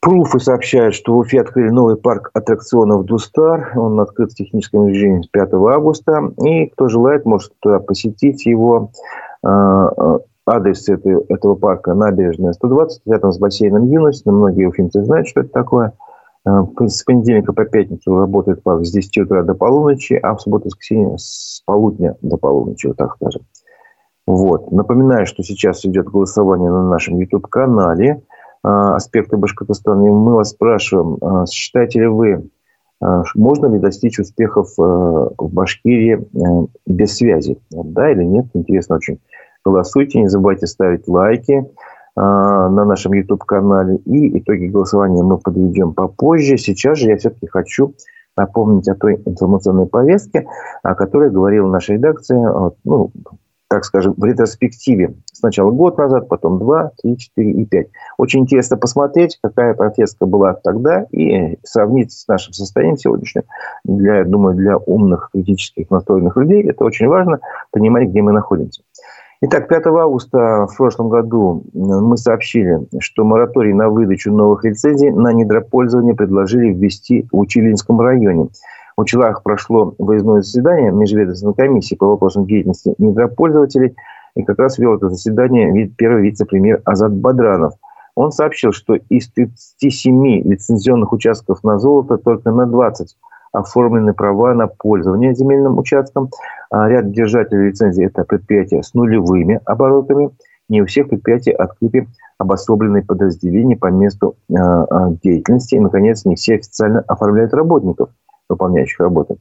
Пруфы 0.02 0.40
сообщают, 0.40 0.94
что 0.94 1.14
в 1.14 1.18
Уфе 1.18 1.40
открыли 1.40 1.70
новый 1.70 1.96
парк 1.96 2.30
аттракционов 2.34 3.04
«Дустар». 3.06 3.72
Он 3.76 3.98
открыт 4.00 4.32
в 4.32 4.34
техническом 4.34 4.88
режиме 4.88 5.22
с 5.22 5.28
5 5.28 5.54
августа. 5.54 6.32
И 6.44 6.66
кто 6.66 6.88
желает, 6.88 7.24
может 7.24 7.52
туда 7.60 7.78
посетить 7.78 8.44
его. 8.44 8.90
Э, 9.46 10.18
адрес 10.44 10.88
этого, 10.88 11.54
парка– 11.54 11.94
набережная 11.94 12.52
120, 12.52 13.02
рядом 13.06 13.32
с 13.32 13.38
бассейном 13.38 13.88
«Юность». 13.88 14.26
Многие 14.26 14.66
уфимцы 14.66 15.02
знают, 15.02 15.28
что 15.28 15.40
это 15.40 15.50
такое– 15.50 15.92
Э, 16.44 16.64
с 16.86 17.04
понедельника 17.04 17.52
по 17.52 17.64
пятницу 17.64 18.16
работает 18.16 18.62
парк 18.62 18.84
с 18.84 18.90
10 18.90 19.18
утра 19.18 19.42
до 19.42 19.54
полуночи, 19.54 20.14
а 20.14 20.34
в 20.34 20.40
субботу 20.40 20.64
и 20.64 20.68
воскресенье 20.68 21.18
с 21.18 21.62
полудня 21.64 22.16
до 22.20 22.36
полуночи, 22.36 22.88
вот 22.88 22.96
так 22.96 23.14
скажем. 23.14 23.42
Вот. 24.26 24.70
Напоминаю, 24.72 25.26
что 25.26 25.42
сейчас 25.42 25.84
идет 25.84 26.08
голосование 26.08 26.70
на 26.70 26.88
нашем 26.88 27.18
YouTube-канале 27.18 28.08
э, 28.08 28.20
«Аспекты 28.62 29.36
Башкортостана». 29.36 30.06
И 30.06 30.10
мы 30.10 30.34
вас 30.34 30.50
спрашиваем, 30.50 31.18
э, 31.20 31.46
считаете 31.50 32.00
ли 32.00 32.06
вы, 32.06 32.50
можно 33.34 33.66
ли 33.66 33.80
достичь 33.80 34.20
успехов 34.20 34.74
в 34.76 35.34
Башкирии 35.36 36.24
без 36.86 37.16
связи? 37.16 37.58
Да 37.72 38.12
или 38.12 38.22
нет? 38.22 38.46
Интересно 38.54 38.94
очень. 38.94 39.18
Голосуйте, 39.64 40.20
не 40.20 40.28
забывайте 40.28 40.68
ставить 40.68 41.08
лайки. 41.08 41.66
На 42.14 42.68
нашем 42.68 43.14
YouTube-канале. 43.14 43.96
И 44.04 44.38
итоги 44.38 44.66
голосования 44.66 45.24
мы 45.24 45.38
подведем 45.38 45.94
попозже. 45.94 46.58
Сейчас 46.58 46.98
же 46.98 47.08
я 47.08 47.16
все-таки 47.16 47.48
хочу 47.48 47.94
напомнить 48.36 48.88
о 48.88 48.94
той 48.94 49.20
информационной 49.24 49.86
повестке, 49.86 50.46
о 50.82 50.94
которой 50.94 51.30
говорила 51.30 51.68
наша 51.68 51.94
редакция, 51.94 52.72
ну, 52.84 53.10
так 53.72 53.86
скажем, 53.86 54.12
в 54.18 54.22
ретроспективе. 54.22 55.14
Сначала 55.32 55.70
год 55.70 55.96
назад, 55.96 56.28
потом 56.28 56.58
два, 56.58 56.90
три, 57.02 57.16
четыре 57.16 57.52
и 57.52 57.64
пять. 57.64 57.86
Очень 58.18 58.40
интересно 58.40 58.76
посмотреть, 58.76 59.38
какая 59.42 59.72
повестка 59.72 60.26
была 60.26 60.52
тогда 60.52 61.06
и 61.10 61.56
сравнить 61.62 62.12
с 62.12 62.28
нашим 62.28 62.52
состоянием 62.52 62.98
сегодняшним. 62.98 63.44
Для, 63.84 64.24
думаю, 64.24 64.56
для 64.56 64.76
умных, 64.76 65.30
критических 65.32 65.90
настроенных 65.90 66.36
людей 66.36 66.62
это 66.68 66.84
очень 66.84 67.08
важно 67.08 67.40
понимать, 67.70 68.10
где 68.10 68.20
мы 68.20 68.32
находимся. 68.32 68.82
Итак, 69.40 69.68
5 69.68 69.86
августа 69.86 70.66
в 70.66 70.76
прошлом 70.76 71.08
году 71.08 71.64
мы 71.72 72.18
сообщили, 72.18 72.86
что 72.98 73.24
мораторий 73.24 73.72
на 73.72 73.88
выдачу 73.88 74.30
новых 74.30 74.64
лицензий 74.64 75.10
на 75.10 75.32
недропользование 75.32 76.14
предложили 76.14 76.74
ввести 76.74 77.26
в 77.32 77.38
Училинском 77.38 78.02
районе. 78.02 78.50
В 79.02 79.42
прошло 79.42 79.94
выездное 79.98 80.42
заседание 80.42 80.92
Межведомственной 80.92 81.54
комиссии 81.54 81.96
по 81.96 82.06
вопросам 82.06 82.46
деятельности 82.46 82.94
недропользователей. 82.98 83.96
И 84.36 84.44
как 84.44 84.58
раз 84.60 84.78
вел 84.78 84.94
это 84.94 85.10
заседание 85.10 85.88
первый 85.88 86.22
вице-премьер 86.22 86.80
Азат 86.84 87.12
Бадранов. 87.12 87.74
Он 88.14 88.30
сообщил, 88.30 88.72
что 88.72 88.94
из 88.94 89.28
37 89.32 90.42
лицензионных 90.44 91.12
участков 91.12 91.64
на 91.64 91.78
золото 91.78 92.16
только 92.16 92.52
на 92.52 92.66
20 92.66 93.16
оформлены 93.52 94.14
права 94.14 94.54
на 94.54 94.68
пользование 94.68 95.34
земельным 95.34 95.78
участком. 95.78 96.30
А 96.70 96.88
ряд 96.88 97.10
держателей 97.10 97.68
лицензии– 97.68 98.06
это 98.06 98.24
предприятия 98.24 98.82
с 98.82 98.94
нулевыми 98.94 99.60
оборотами. 99.64 100.30
Не 100.68 100.82
у 100.82 100.86
всех 100.86 101.08
предприятий 101.08 101.50
открыты 101.50 102.06
обособленные 102.38 103.02
подразделения 103.02 103.76
по 103.76 103.86
месту 103.86 104.36
э, 104.48 104.54
деятельности. 105.22 105.74
И, 105.74 105.80
наконец, 105.80 106.24
не 106.24 106.36
все 106.36 106.54
официально 106.54 107.00
оформляют 107.00 107.52
работников, 107.52 108.10
выполняющих 108.52 109.00
работы. 109.00 109.36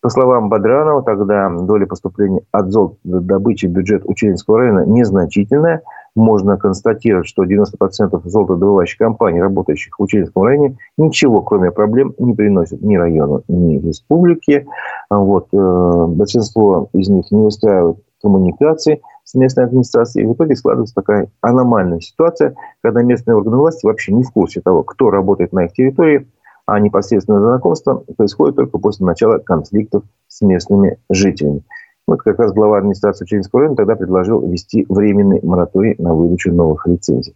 По 0.00 0.10
словам 0.10 0.48
Бадранова, 0.50 1.02
тогда 1.02 1.48
доля 1.48 1.86
поступления 1.86 2.42
от 2.52 2.70
золота 2.70 2.96
добычи 3.02 3.66
в 3.66 3.70
бюджет 3.70 4.02
Училинского 4.04 4.58
района 4.58 4.84
незначительная– 4.86 5.82
можно 6.14 6.56
констатировать, 6.56 7.26
что 7.26 7.44
90% 7.44 8.20
золотодобывающих 8.24 8.98
компаний, 8.98 9.40
работающих 9.40 9.98
в 9.98 10.02
Учительском 10.02 10.44
районе, 10.44 10.76
ничего, 10.96 11.42
кроме 11.42 11.70
проблем, 11.72 12.14
не 12.18 12.34
приносят 12.34 12.80
ни 12.82 12.96
району, 12.96 13.42
ни 13.48 13.78
республике. 13.78 14.66
Вот, 15.10 15.48
э, 15.52 16.06
большинство 16.08 16.88
из 16.92 17.08
них 17.08 17.30
не 17.30 17.42
устраивают 17.42 17.98
коммуникации 18.22 19.02
с 19.24 19.34
местной 19.34 19.64
администрацией. 19.64 20.24
И 20.24 20.28
в 20.28 20.34
итоге 20.34 20.54
складывается 20.54 20.94
такая 20.94 21.28
аномальная 21.40 22.00
ситуация, 22.00 22.54
когда 22.82 23.02
местные 23.02 23.36
органы 23.36 23.56
власти 23.56 23.84
вообще 23.84 24.12
не 24.12 24.22
в 24.22 24.30
курсе 24.30 24.60
того, 24.60 24.82
кто 24.84 25.10
работает 25.10 25.52
на 25.52 25.64
их 25.64 25.72
территории, 25.72 26.28
а 26.66 26.80
непосредственное 26.80 27.40
знакомство 27.40 28.04
происходит 28.16 28.56
только 28.56 28.78
после 28.78 29.06
начала 29.06 29.38
конфликтов 29.38 30.04
с 30.28 30.40
местными 30.40 30.98
жителями. 31.10 31.62
Вот 32.06 32.22
как 32.22 32.38
раз 32.38 32.52
глава 32.52 32.78
администрации 32.78 33.24
Челябинского 33.24 33.60
района 33.60 33.76
тогда 33.76 33.96
предложил 33.96 34.46
ввести 34.46 34.84
временный 34.88 35.40
мораторий 35.42 35.94
на 35.98 36.14
выдачу 36.14 36.52
новых 36.52 36.86
лицензий. 36.86 37.34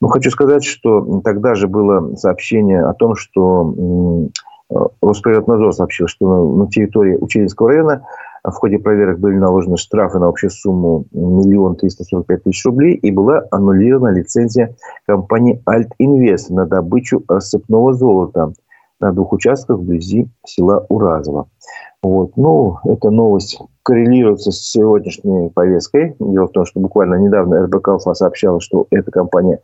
Ну, 0.00 0.08
хочу 0.08 0.30
сказать, 0.30 0.64
что 0.64 1.20
тогда 1.22 1.54
же 1.54 1.68
было 1.68 2.16
сообщение 2.16 2.82
о 2.84 2.94
том, 2.94 3.14
что 3.14 3.74
Росприроднадзор 5.02 5.74
сообщил, 5.74 6.06
что 6.06 6.54
на 6.54 6.68
территории 6.68 7.16
Училинского 7.16 7.70
района 7.70 8.06
в 8.44 8.52
ходе 8.52 8.78
проверок 8.78 9.18
были 9.18 9.36
наложены 9.36 9.76
штрафы 9.76 10.18
на 10.18 10.28
общую 10.28 10.50
сумму 10.50 11.04
миллион 11.12 11.76
триста 11.76 12.04
сорок 12.04 12.26
пять 12.26 12.44
тысяч 12.44 12.64
рублей 12.64 12.94
и 12.94 13.10
была 13.10 13.42
аннулирована 13.50 14.14
лицензия 14.14 14.74
компании 15.06 15.62
Альт 15.68 15.90
Инвест 15.98 16.50
на 16.50 16.66
добычу 16.66 17.22
рассыпного 17.28 17.92
золота 17.92 18.52
на 19.00 19.12
двух 19.12 19.32
участках 19.32 19.78
вблизи 19.78 20.28
села 20.44 20.84
Уразово. 20.88 21.48
Вот. 22.02 22.36
Ну, 22.36 22.78
эта 22.84 23.10
новость 23.10 23.58
коррелируется 23.82 24.52
с 24.52 24.70
сегодняшней 24.70 25.50
повесткой. 25.50 26.16
Дело 26.18 26.46
в 26.46 26.52
том, 26.52 26.64
что 26.64 26.80
буквально 26.80 27.16
недавно 27.16 27.64
РБК 27.64 27.88
Алфа 27.88 28.14
сообщала, 28.14 28.60
что 28.60 28.86
эта 28.90 29.10
компания 29.10 29.60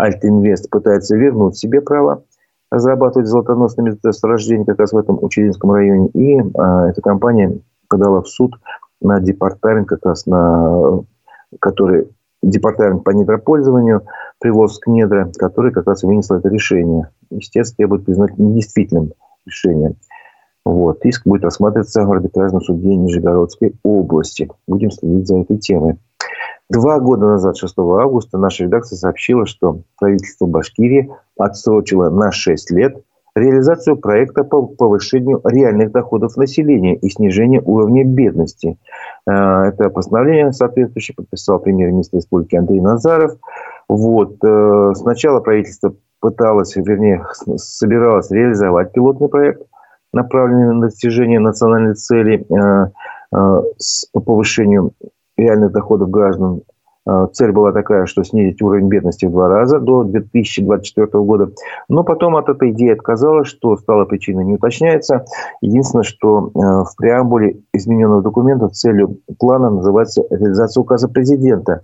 Альт 0.00 0.24
Инвест 0.24 0.70
пытается 0.70 1.16
вернуть 1.16 1.56
себе 1.56 1.80
право 1.80 2.22
разрабатывать 2.70 3.28
золотоносные 3.28 3.96
месторождения 4.02 4.64
как 4.64 4.80
раз 4.80 4.92
в 4.92 4.98
этом 4.98 5.22
Учелинском 5.22 5.72
районе. 5.72 6.08
И 6.08 6.40
а, 6.56 6.88
эта 6.88 7.00
компания 7.00 7.60
подала 7.88 8.22
в 8.22 8.28
суд 8.28 8.54
на 9.00 9.20
департамент, 9.20 9.88
как 9.88 10.04
раз 10.04 10.26
на 10.26 11.04
который 11.60 12.08
департамент 12.42 13.04
по 13.04 13.10
недропользованию, 13.10 14.02
Приволжск 14.38 14.86
недра, 14.86 15.30
который 15.38 15.72
как 15.72 15.86
раз 15.86 16.02
вынес 16.02 16.30
это 16.30 16.48
решение. 16.48 17.10
Естественно, 17.30 17.76
требует 17.76 18.04
признать 18.04 18.36
недействительным 18.38 19.12
решением. 19.46 19.96
Вот. 20.64 21.04
Иск 21.04 21.26
будет 21.26 21.44
рассматриваться 21.44 22.04
в 22.04 22.12
арбитражном 22.12 22.60
суде 22.60 22.96
Нижегородской 22.96 23.74
области. 23.82 24.50
Будем 24.66 24.90
следить 24.90 25.26
за 25.26 25.38
этой 25.38 25.58
темой. 25.58 25.98
Два 26.68 26.98
года 26.98 27.26
назад, 27.26 27.56
6 27.56 27.78
августа, 27.78 28.38
наша 28.38 28.64
редакция 28.64 28.96
сообщила, 28.96 29.46
что 29.46 29.82
правительство 29.96 30.46
Башкирии 30.46 31.12
отсрочило 31.38 32.10
на 32.10 32.32
6 32.32 32.72
лет 32.72 33.00
реализацию 33.36 33.96
проекта 33.96 34.44
по 34.44 34.62
повышению 34.62 35.40
реальных 35.44 35.92
доходов 35.92 36.36
населения 36.36 36.96
и 36.96 37.08
снижению 37.10 37.62
уровня 37.64 38.04
бедности. 38.04 38.78
Э, 39.28 39.68
это 39.68 39.90
постановление 39.90 40.52
соответствующее 40.52 41.14
подписал 41.14 41.58
премьер-министр 41.60 42.16
республики 42.16 42.56
Андрей 42.56 42.80
Назаров. 42.80 43.32
Вот. 43.88 44.42
Э, 44.42 44.92
сначала 44.94 45.40
правительство 45.40 45.94
пыталось, 46.20 46.74
вернее, 46.76 47.24
собиралось 47.56 48.30
реализовать 48.30 48.92
пилотный 48.92 49.28
проект, 49.28 49.62
направленный 50.12 50.74
на 50.74 50.80
достижение 50.80 51.38
национальной 51.38 51.94
цели 51.94 52.46
э, 52.50 52.90
по 53.30 54.20
повышению 54.20 54.92
реальных 55.36 55.72
доходов 55.72 56.08
граждан. 56.08 56.62
А, 57.06 57.28
цель 57.28 57.52
была 57.52 57.72
такая, 57.72 58.06
что 58.06 58.24
снизить 58.24 58.60
уровень 58.60 58.88
бедности 58.88 59.26
в 59.26 59.30
два 59.30 59.48
раза 59.48 59.78
до 59.78 60.02
2024 60.02 61.06
года. 61.22 61.50
Но 61.88 62.02
потом 62.02 62.36
от 62.36 62.48
этой 62.48 62.72
идеи 62.72 62.92
отказалась, 62.92 63.48
что 63.48 63.76
стало 63.76 64.04
причиной 64.04 64.44
не 64.44 64.54
уточняется. 64.54 65.24
Единственное, 65.60 66.02
что 66.02 66.50
а, 66.54 66.84
в 66.84 66.96
преамбуле 66.96 67.60
измененного 67.72 68.22
документа 68.22 68.68
целью 68.68 69.18
плана 69.38 69.70
называется 69.70 70.24
реализация 70.30 70.80
указа 70.80 71.08
президента 71.08 71.82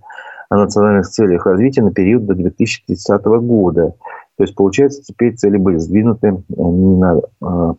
о 0.49 0.57
национальных 0.57 1.07
целях 1.07 1.45
развития 1.45 1.81
на 1.81 1.91
период 1.91 2.25
до 2.25 2.35
2030 2.35 3.25
года. 3.25 3.93
То 4.37 4.43
есть, 4.43 4.55
получается, 4.55 5.01
теперь 5.03 5.35
цели 5.35 5.57
были 5.57 5.77
сдвинуты 5.77 6.27
э, 6.27 6.33
не 6.57 6.97
на, 6.97 7.21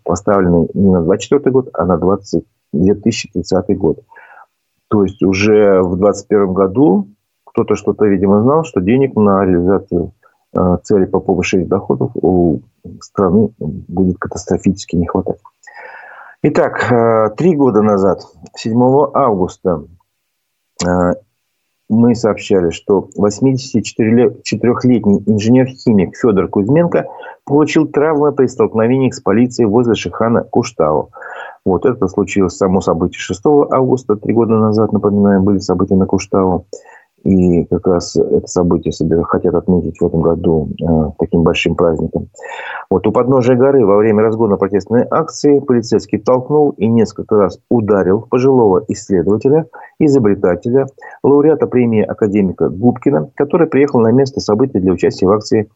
поставлены 0.04 0.68
не 0.72 0.90
на 0.90 1.02
2024 1.02 1.52
год, 1.52 1.68
а 1.74 1.84
на 1.84 1.98
20, 1.98 2.44
2030 2.72 3.76
год. 3.76 3.98
То 4.88 5.02
есть 5.02 5.22
уже 5.22 5.82
в 5.82 5.96
2021 5.96 6.52
году 6.52 7.08
кто-то 7.54 7.76
что-то, 7.76 8.04
видимо, 8.06 8.42
знал, 8.42 8.64
что 8.64 8.80
денег 8.80 9.14
на 9.14 9.44
реализацию 9.44 10.12
э, 10.56 10.76
цели 10.82 11.04
по 11.04 11.20
повышению 11.20 11.68
доходов 11.68 12.10
у 12.14 12.62
страны 13.00 13.50
будет 13.58 14.18
катастрофически 14.18 14.96
не 14.96 15.06
хватать. 15.06 15.38
Итак, 16.42 16.90
э, 16.90 17.30
три 17.36 17.54
года 17.54 17.80
назад, 17.80 18.22
7 18.56 18.76
августа, 19.14 19.84
э, 20.84 21.12
мы 21.88 22.16
сообщали, 22.16 22.70
что 22.70 23.08
84-летний 23.16 25.22
инженер-химик 25.24 26.16
Федор 26.16 26.48
Кузьменко 26.48 27.06
получил 27.44 27.86
травмы 27.86 28.32
при 28.32 28.46
столкновении 28.46 29.12
с 29.12 29.20
полицией 29.20 29.68
возле 29.68 29.94
Шихана 29.94 30.42
Куштау. 30.42 31.12
Вот 31.64 31.86
это 31.86 32.08
случилось 32.08 32.56
само 32.56 32.80
событие 32.80 33.20
6 33.20 33.40
августа, 33.70 34.16
три 34.16 34.34
года 34.34 34.56
назад, 34.56 34.92
напоминаю, 34.92 35.40
были 35.40 35.58
события 35.58 35.94
на 35.94 36.06
Куштау. 36.06 36.66
И 37.24 37.64
как 37.64 37.86
раз 37.86 38.16
это 38.16 38.46
событие 38.46 38.92
себе 38.92 39.22
хотят 39.22 39.54
отметить 39.54 39.98
в 39.98 40.04
этом 40.04 40.20
году 40.20 40.68
э, 40.80 41.10
таким 41.18 41.42
большим 41.42 41.74
праздником. 41.74 42.28
Вот 42.90 43.06
у 43.06 43.12
подножия 43.12 43.56
горы 43.56 43.84
во 43.86 43.96
время 43.96 44.22
разгона 44.22 44.58
протестной 44.58 45.06
акции 45.10 45.60
полицейский 45.60 46.18
толкнул 46.18 46.70
и 46.70 46.86
несколько 46.86 47.36
раз 47.36 47.58
ударил 47.70 48.20
пожилого 48.20 48.84
исследователя, 48.88 49.66
изобретателя, 49.98 50.86
лауреата 51.22 51.66
премии 51.66 52.02
академика 52.02 52.68
Губкина, 52.68 53.30
который 53.36 53.68
приехал 53.68 54.00
на 54.00 54.12
место 54.12 54.40
события 54.40 54.80
для 54.80 54.92
участия 54.92 55.26
в 55.26 55.32
акции 55.32 55.70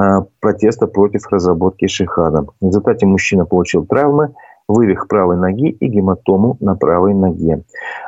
э, 0.00 0.02
протеста 0.40 0.86
против 0.86 1.28
разработки 1.30 1.86
Шихана. 1.86 2.46
В 2.60 2.66
результате 2.66 3.04
мужчина 3.04 3.44
получил 3.44 3.84
травмы, 3.84 4.34
вывих 4.68 5.08
правой 5.08 5.36
ноги 5.36 5.70
и 5.70 5.86
гематому 5.86 6.56
на 6.60 6.74
правой 6.74 7.14
ноге. 7.14 7.64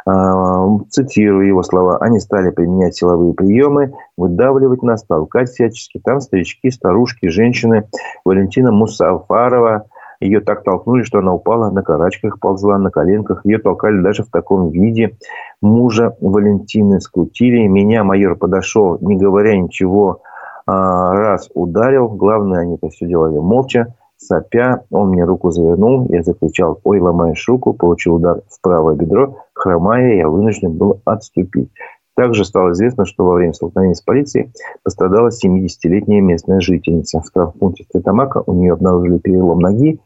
А, 0.07 0.67
цитирую 0.91 1.47
его 1.47 1.63
слова. 1.63 1.99
Они 1.99 2.19
стали 2.21 2.51
применять 2.51 2.97
силовые 2.97 3.35
приемы, 3.35 3.93
выдавливать 4.17 4.83
нас, 4.83 5.05
толкать 5.05 5.51
всячески. 5.51 6.01
Там 6.05 6.21
старички, 6.21 6.71
старушки, 6.71 7.29
женщины. 7.29 7.89
Валентина 8.25 8.73
Мусафарова, 8.73 9.87
ее 10.21 10.41
так 10.41 10.65
толкнули, 10.65 11.03
что 11.05 11.19
она 11.21 11.33
упала 11.33 11.71
на 11.71 11.83
карачках, 11.83 12.41
ползла 12.41 12.79
на 12.79 12.91
коленках. 12.91 13.43
Ее 13.45 13.59
толкали 13.59 14.01
даже 14.01 14.25
в 14.25 14.31
таком 14.31 14.71
виде. 14.71 15.17
Мужа 15.63 16.17
Валентины 16.21 17.01
скрутили. 17.01 17.67
Меня 17.69 18.03
майор 18.03 18.35
подошел, 18.35 18.99
не 19.01 19.17
говоря 19.17 19.57
ничего, 19.57 20.23
а, 20.67 21.13
раз 21.13 21.49
ударил. 21.55 22.09
Главное, 22.09 22.61
они 22.61 22.75
это 22.75 22.89
все 22.89 23.07
делали 23.07 23.39
молча. 23.39 23.95
Сопя, 24.19 24.83
он 24.91 25.11
мне 25.11 25.25
руку 25.25 25.51
завернул, 25.51 26.07
я 26.11 26.23
закричал, 26.23 26.81
ой, 26.83 27.01
ломаешь 27.01 27.49
руку, 27.49 27.73
получил 27.73 28.17
удар 28.17 28.43
в 28.49 28.61
правое 28.61 28.97
бедро, 28.97 29.37
хромая, 29.55 30.17
я 30.17 30.29
вынужден 30.29 30.73
был 30.73 31.01
отступить. 31.05 31.71
Также 32.17 32.45
стало 32.45 32.73
известно, 32.73 33.07
что 33.07 33.25
во 33.25 33.35
время 33.35 33.53
столкновения 33.53 33.95
с 33.95 34.03
полицией 34.03 34.51
пострадала 34.83 35.29
70-летняя 35.29 36.21
местная 36.21 36.59
жительница. 36.59 37.21
В 37.21 37.31
травмпункте 37.31 37.85
Стетамака 37.85 38.43
у 38.45 38.55
нее 38.55 38.73
обнаружили 38.73 39.19
перелом 39.19 39.61
ноги 39.61 40.01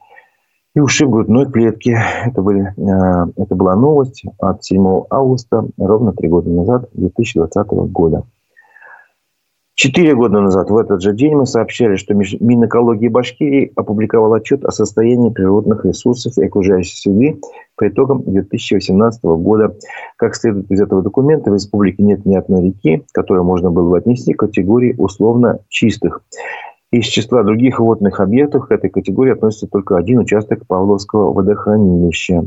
и 0.75 0.81
ушиб 0.81 1.09
грудной 1.09 1.51
клетки. 1.51 1.97
Это, 2.27 2.43
были, 2.43 2.75
э, 2.77 3.33
это 3.39 3.55
была 3.55 3.77
новость 3.77 4.25
от 4.39 4.63
7 4.63 5.05
августа, 5.09 5.67
ровно 5.79 6.13
три 6.13 6.29
года 6.29 6.51
назад, 6.51 6.91
2020 6.93 7.67
года. 7.91 8.25
Четыре 9.83 10.15
года 10.15 10.41
назад 10.41 10.71
в 10.71 10.77
этот 10.77 11.03
же 11.03 11.13
день 11.13 11.35
мы 11.35 11.45
сообщали, 11.45 11.97
что 11.97 12.15
Минэкологии 12.15 13.09
Башкирии 13.09 13.73
опубликовал 13.75 14.33
отчет 14.33 14.65
о 14.65 14.71
состоянии 14.71 15.31
природных 15.31 15.85
ресурсов 15.85 16.39
и 16.39 16.47
окружающей 16.47 16.97
среды 16.97 17.41
по 17.75 17.89
итогам 17.89 18.23
2018 18.23 19.25
года. 19.25 19.77
Как 20.15 20.37
следует 20.37 20.71
из 20.71 20.81
этого 20.81 21.03
документа, 21.03 21.51
в 21.51 21.55
республике 21.55 22.05
нет 22.05 22.25
ни 22.25 22.37
одной 22.37 22.67
реки, 22.67 23.03
которую 23.13 23.43
можно 23.43 23.73
было 23.73 23.91
бы 23.91 23.99
отнести 23.99 24.35
к 24.35 24.39
категории 24.39 24.95
условно 24.97 25.59
чистых. 25.69 26.23
Из 26.93 27.05
числа 27.07 27.43
других 27.43 27.81
водных 27.81 28.21
объектов 28.21 28.69
к 28.69 28.71
этой 28.71 28.89
категории 28.89 29.33
относится 29.33 29.67
только 29.67 29.97
один 29.97 30.21
участок 30.21 30.65
Павловского 30.69 31.33
водохранилища. 31.33 32.45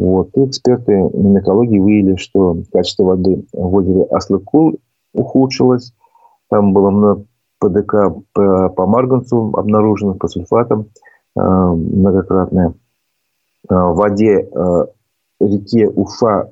Вот. 0.00 0.30
И 0.34 0.46
эксперты 0.46 0.94
Минэкологии 0.94 1.78
выявили, 1.78 2.16
что 2.16 2.56
качество 2.72 3.04
воды 3.04 3.44
в 3.52 3.72
озере 3.72 4.02
Аслыкул 4.10 4.80
ухудшилось, 5.14 5.92
там 6.52 6.74
было 6.74 6.90
много 6.90 7.24
ПДК 7.60 7.94
по, 8.34 8.68
по 8.68 8.86
марганцу 8.86 9.52
обнаружено, 9.54 10.14
по 10.14 10.28
сульфатам 10.28 10.88
э, 11.34 11.40
многократное. 11.40 12.74
Э, 13.70 13.74
в 13.74 13.94
воде 13.94 14.40
э, 14.42 14.86
реке 15.40 15.88
Уфа 15.88 16.50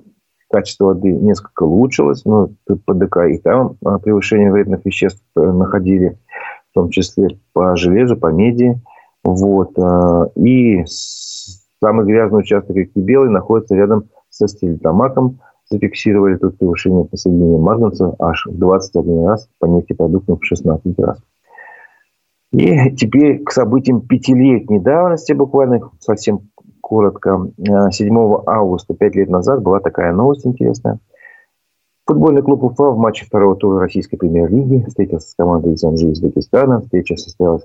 качество 0.51 0.87
воды 0.87 1.13
несколько 1.13 1.65
улучшилось, 1.65 2.25
но 2.25 2.49
ПДК 2.87 3.27
и 3.29 3.37
там 3.37 3.77
э, 3.85 3.99
превышение 4.03 4.51
вредных 4.51 4.87
веществ 4.87 5.23
э, 5.37 5.41
находили, 5.41 6.19
в 6.71 6.75
том 6.75 6.89
числе 6.89 7.39
по 7.53 7.77
железу, 7.77 8.17
по 8.17 8.29
меди. 8.29 8.81
Вот. 9.23 9.77
И 10.37 10.83
самый 10.87 12.07
грязный 12.07 12.41
участок 12.41 12.75
реки 12.75 12.99
Белый 12.99 13.29
находится 13.29 13.75
рядом 13.75 14.05
со 14.31 14.49
стилитомаком, 14.49 15.41
зафиксировали 15.71 16.37
тут 16.37 16.59
повышение 16.59 17.05
присоединения 17.05 17.59
марганца 17.59 18.15
аж 18.19 18.47
в 18.47 18.59
21 18.59 19.27
раз, 19.27 19.49
по 19.59 19.67
нефтепродуктам 19.67 20.39
в 20.39 20.45
16 20.45 20.99
раз. 20.99 21.19
И 22.53 22.91
теперь 22.97 23.45
к 23.45 23.53
событиям 23.53 24.01
пятилетней 24.01 24.81
давности, 24.81 25.33
буквально 25.33 25.81
совсем 26.01 26.51
коротко. 26.81 27.51
7 27.91 28.43
августа, 28.47 28.95
пять 28.95 29.15
лет 29.15 29.29
назад, 29.29 29.63
была 29.63 29.79
такая 29.79 30.13
новость 30.13 30.47
интересная. 30.47 30.99
Футбольный 32.07 32.43
клуб 32.43 32.65
Уфа 32.65 32.91
в 32.91 32.99
матче 32.99 33.25
второго 33.25 33.55
тура 33.55 33.79
российской 33.79 34.17
премьер-лиги 34.17 34.85
встретился 34.89 35.31
с 35.31 35.35
командой 35.35 35.75
из 35.75 35.85
Анжи 35.85 36.09
из 36.09 36.19
Дагестана. 36.19 36.81
Встреча 36.81 37.17
состоялась 37.17 37.63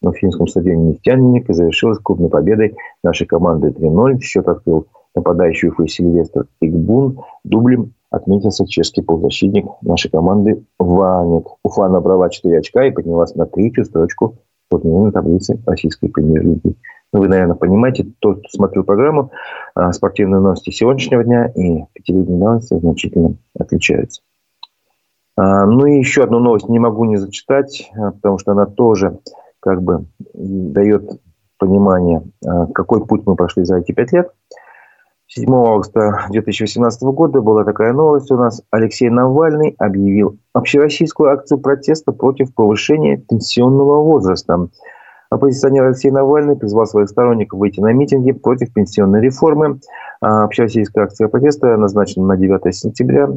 на 0.00 0.12
финском 0.12 0.46
стадионе 0.46 0.90
«Нефтяник» 0.90 1.50
и 1.50 1.52
завершилась 1.52 1.98
крупной 1.98 2.30
победой 2.30 2.76
нашей 3.02 3.26
команды 3.26 3.70
3-0. 3.70 4.20
Счет 4.20 4.46
открыл 4.46 4.86
нападающий 5.14 5.68
Уфы 5.68 5.88
Сильвестр 5.88 6.46
Игбун. 6.60 7.20
Дублем 7.44 7.94
отметился 8.10 8.66
чешский 8.66 9.02
полузащитник 9.02 9.66
нашей 9.82 10.10
команды 10.10 10.64
Ванек. 10.78 11.46
Уфа 11.62 11.88
набрала 11.88 12.28
4 12.28 12.58
очка 12.58 12.84
и 12.84 12.90
поднялась 12.90 13.34
на 13.34 13.46
третью 13.46 13.84
строчку 13.84 14.38
турнирной 14.70 15.12
таблицы 15.12 15.60
российской 15.66 16.08
премьер-лиги. 16.08 16.76
Ну, 17.12 17.20
вы, 17.20 17.28
наверное, 17.28 17.56
понимаете, 17.56 18.06
тот, 18.20 18.38
кто 18.38 18.48
смотрел 18.48 18.84
программу, 18.84 19.32
а, 19.74 19.92
спортивные 19.92 20.40
новости 20.40 20.70
сегодняшнего 20.70 21.24
дня 21.24 21.46
и 21.46 21.84
пятилетние 21.92 22.38
новости 22.38 22.78
значительно 22.78 23.34
отличаются. 23.58 24.22
А, 25.36 25.66
ну 25.66 25.86
и 25.86 25.98
еще 25.98 26.22
одну 26.22 26.38
новость 26.38 26.68
не 26.68 26.78
могу 26.78 27.04
не 27.04 27.16
зачитать, 27.16 27.90
а, 27.96 28.12
потому 28.12 28.38
что 28.38 28.52
она 28.52 28.66
тоже 28.66 29.18
как 29.58 29.82
бы 29.82 30.06
дает 30.32 31.20
понимание, 31.58 32.22
какой 32.72 33.04
путь 33.04 33.26
мы 33.26 33.36
прошли 33.36 33.64
за 33.64 33.76
эти 33.76 33.92
пять 33.92 34.12
лет. 34.12 34.30
7 35.32 35.48
августа 35.54 36.26
2018 36.30 37.02
года 37.02 37.40
была 37.40 37.62
такая 37.64 37.92
новость 37.92 38.32
у 38.32 38.36
нас. 38.36 38.62
Алексей 38.72 39.08
Навальный 39.10 39.76
объявил 39.78 40.38
общероссийскую 40.54 41.30
акцию 41.30 41.60
протеста 41.60 42.10
против 42.10 42.52
повышения 42.52 43.16
пенсионного 43.16 44.02
возраста. 44.02 44.68
Оппозиционер 45.30 45.84
Алексей 45.84 46.10
Навальный 46.10 46.56
призвал 46.56 46.86
своих 46.86 47.08
сторонников 47.08 47.60
выйти 47.60 47.78
на 47.78 47.92
митинги 47.92 48.32
против 48.32 48.72
пенсионной 48.72 49.20
реформы. 49.20 49.78
А, 50.20 50.42
общероссийская 50.42 51.04
акция 51.04 51.28
протеста 51.28 51.76
назначена 51.76 52.26
на 52.26 52.36
9 52.36 52.74
сентября. 52.74 53.28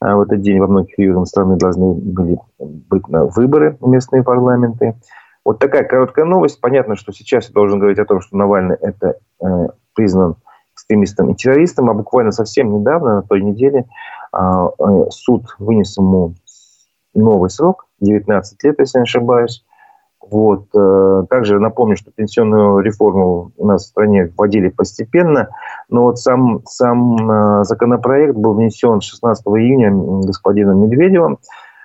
А, 0.00 0.16
в 0.16 0.20
этот 0.20 0.42
день 0.42 0.60
во 0.60 0.66
многих 0.66 0.98
регионах 0.98 1.28
страны 1.28 1.56
должны 1.56 1.94
были 1.94 2.38
быть 2.58 3.04
выборы 3.08 3.78
в 3.80 3.88
местные 3.88 4.22
парламенты. 4.22 4.96
Вот 5.46 5.60
такая 5.60 5.84
короткая 5.84 6.26
новость. 6.26 6.60
Понятно, 6.60 6.94
что 6.94 7.10
сейчас 7.10 7.48
я 7.48 7.54
должен 7.54 7.78
говорить 7.78 7.98
о 7.98 8.04
том, 8.04 8.20
что 8.20 8.36
Навальный 8.36 8.76
это 8.78 9.14
э, 9.42 9.68
признан 9.94 10.36
экстремистом 10.88 11.30
и 11.30 11.34
террористом, 11.34 11.90
а 11.90 11.94
буквально 11.94 12.32
совсем 12.32 12.72
недавно, 12.72 13.16
на 13.16 13.22
той 13.22 13.42
неделе, 13.42 13.84
а, 14.32 14.68
э, 14.68 15.04
суд 15.10 15.54
вынес 15.58 15.96
ему 15.98 16.34
новый 17.14 17.50
срок, 17.50 17.86
19 18.00 18.62
лет, 18.64 18.76
если 18.78 18.98
не 18.98 19.02
ошибаюсь, 19.02 19.64
вот. 20.30 20.66
Э, 20.74 21.24
также 21.30 21.58
напомню, 21.58 21.96
что 21.96 22.10
пенсионную 22.10 22.80
реформу 22.80 23.52
у 23.56 23.66
нас 23.66 23.84
в 23.84 23.88
стране 23.88 24.30
вводили 24.36 24.68
постепенно, 24.68 25.48
но 25.88 26.04
вот 26.04 26.18
сам, 26.18 26.60
сам 26.66 27.30
э, 27.30 27.64
законопроект 27.64 28.34
был 28.34 28.54
внесен 28.54 29.00
16 29.00 29.46
июня 29.46 29.90
господином 30.26 30.82
Медведевым 30.82 31.38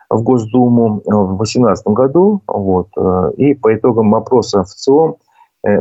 в 0.10 0.22
Госдуму 0.24 1.02
в 1.06 1.38
2018 1.38 1.88
году. 1.88 2.42
Вот. 2.46 2.89
И 3.38 3.56
по 3.56 3.74
итогам 3.74 4.13
опроса 4.13 4.63
в 4.63 4.68
ЦИОМ 4.68 5.16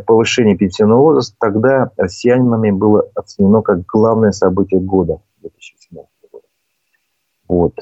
повышение 0.06 0.56
пенсионного 0.56 1.00
возраста 1.00 1.36
тогда 1.40 1.90
россиянами 1.96 2.70
было 2.70 3.08
оценено 3.14 3.62
как 3.62 3.84
главное 3.86 4.30
событие 4.30 4.80
года 4.80 5.20
2017 5.40 6.08
года. 6.30 6.46
Вот. 7.48 7.74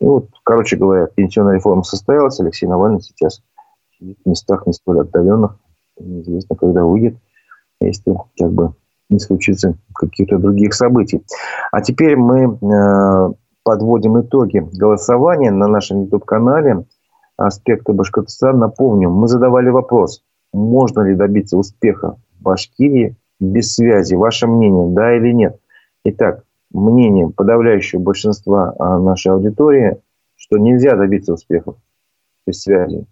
И 0.00 0.04
вот, 0.04 0.28
короче 0.42 0.76
говоря, 0.76 1.06
пенсионная 1.06 1.54
реформа 1.54 1.84
состоялась. 1.84 2.40
Алексей 2.40 2.66
Навальный 2.66 3.00
сейчас 3.00 3.42
в 4.00 4.28
местах 4.28 4.66
не 4.66 4.72
столь 4.72 5.00
отдаленных. 5.00 5.56
Неизвестно, 5.98 6.56
когда 6.56 6.84
выйдет, 6.84 7.16
если 7.80 8.16
как 8.38 8.52
бы 8.52 8.74
не 9.08 9.18
случится 9.18 9.76
каких-то 9.94 10.38
других 10.38 10.74
событий. 10.74 11.24
А 11.70 11.82
теперь 11.82 12.16
мы 12.16 12.58
э, 12.58 13.32
подводим 13.62 14.20
итоги 14.20 14.66
голосования 14.72 15.50
на 15.50 15.68
нашем 15.68 16.04
YouTube-канале 16.04 16.84
«Аспекты 17.36 17.92
Башкортостана». 17.92 18.58
Напомню, 18.58 19.10
мы 19.10 19.28
задавали 19.28 19.68
вопрос, 19.68 20.24
можно 20.52 21.02
ли 21.02 21.14
добиться 21.14 21.56
успеха 21.56 22.16
в 22.38 22.42
Башкирии 22.42 23.16
без 23.40 23.74
связи. 23.74 24.14
Ваше 24.14 24.46
мнение, 24.46 24.94
да 24.94 25.16
или 25.16 25.32
нет? 25.32 25.58
Итак, 26.04 26.44
мнение 26.72 27.30
подавляющего 27.30 28.00
большинства 28.00 28.74
а, 28.78 28.98
нашей 28.98 29.32
аудитории, 29.32 29.98
что 30.36 30.58
нельзя 30.58 30.96
добиться 30.96 31.32
успехов 31.32 31.76
без 32.46 32.62
связи 32.62 33.06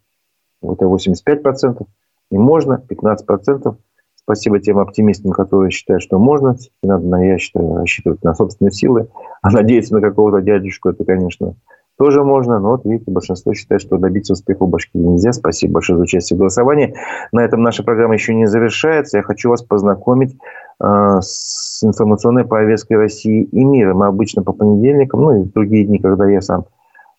это 0.62 0.84
85%, 0.84 1.86
и 2.30 2.38
можно 2.38 2.82
15%. 2.88 3.76
Спасибо 4.16 4.60
тем 4.60 4.78
оптимистам, 4.78 5.32
которые 5.32 5.70
считают, 5.70 6.02
что 6.02 6.18
можно. 6.18 6.56
И 6.82 6.86
надо, 6.86 7.16
я 7.16 7.38
считаю, 7.38 7.74
рассчитывать 7.76 8.22
на 8.22 8.34
собственные 8.34 8.72
силы. 8.72 9.08
А 9.42 9.50
надеяться 9.50 9.94
на 9.94 10.00
какого-то 10.00 10.40
дядюшку, 10.40 10.90
это, 10.90 11.04
конечно, 11.04 11.54
тоже 12.00 12.24
можно. 12.24 12.58
Но 12.58 12.70
вот 12.70 12.86
видите, 12.86 13.10
большинство 13.10 13.52
считает, 13.52 13.82
что 13.82 13.98
добиться 13.98 14.32
успеха 14.32 14.64
в 14.64 14.70
Башкирии 14.70 15.04
нельзя. 15.04 15.34
Спасибо 15.34 15.74
большое 15.74 15.98
за 15.98 16.04
участие 16.04 16.36
в 16.36 16.40
голосовании. 16.40 16.94
На 17.30 17.44
этом 17.44 17.62
наша 17.62 17.82
программа 17.82 18.14
еще 18.14 18.34
не 18.34 18.46
завершается. 18.46 19.18
Я 19.18 19.22
хочу 19.22 19.50
вас 19.50 19.62
познакомить 19.62 20.34
э, 20.82 21.18
с 21.20 21.84
информационной 21.84 22.46
повесткой 22.46 22.94
России 22.94 23.42
и 23.42 23.64
мира. 23.64 23.92
Мы 23.92 24.06
обычно 24.06 24.42
по 24.42 24.54
понедельникам, 24.54 25.20
ну 25.20 25.42
и 25.42 25.44
в 25.44 25.52
другие 25.52 25.84
дни, 25.84 25.98
когда 25.98 26.26
я 26.26 26.40
сам 26.40 26.64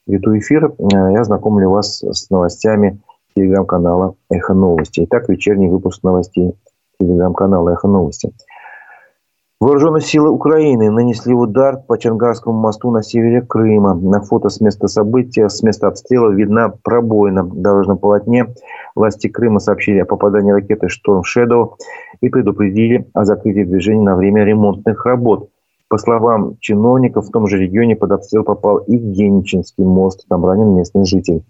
веду 0.07 0.35
эфир, 0.39 0.65
э, 0.65 1.13
я 1.13 1.23
знакомлю 1.25 1.69
вас 1.69 2.03
с 2.03 2.31
новостями 2.31 2.99
телеграм-канала 3.35 4.15
«Эхо 4.31 4.55
новости». 4.55 5.05
Итак, 5.05 5.29
вечерний 5.29 5.69
выпуск 5.69 6.01
новостей 6.01 6.55
телеграм-канала 6.99 7.69
«Эхо 7.69 7.87
новости». 7.87 8.33
Вооруженные 9.61 10.01
силы 10.01 10.31
Украины 10.31 10.89
нанесли 10.89 11.35
удар 11.35 11.77
по 11.77 11.95
Чангарскому 11.95 12.59
мосту 12.59 12.89
на 12.89 13.03
севере 13.03 13.43
Крыма. 13.43 13.93
На 13.93 14.19
фото 14.19 14.49
с 14.49 14.59
места 14.59 14.87
события, 14.87 15.49
с 15.49 15.61
места 15.61 15.87
обстрела 15.87 16.31
видна 16.31 16.73
пробоина 16.81 17.43
в 17.43 17.61
дорожном 17.61 17.99
полотне. 17.99 18.47
Власти 18.95 19.27
Крыма 19.27 19.59
сообщили 19.59 19.99
о 19.99 20.05
попадании 20.05 20.51
ракеты 20.51 20.89
«Шторм 20.89 21.23
Шэдоу» 21.23 21.77
и 22.21 22.29
предупредили 22.29 23.07
о 23.13 23.23
закрытии 23.23 23.63
движения 23.63 24.01
на 24.01 24.15
время 24.15 24.43
ремонтных 24.45 25.05
работ. 25.05 25.49
По 25.89 25.99
словам 25.99 26.55
чиновников, 26.59 27.27
в 27.27 27.31
том 27.31 27.45
же 27.45 27.59
регионе 27.59 27.95
под 27.95 28.13
обстрел 28.13 28.43
попал 28.43 28.79
и 28.79 28.97
Геничинский 28.97 29.83
мост. 29.83 30.25
Там 30.27 30.43
ранен 30.43 30.75
местный 30.75 31.05
житель. 31.05 31.43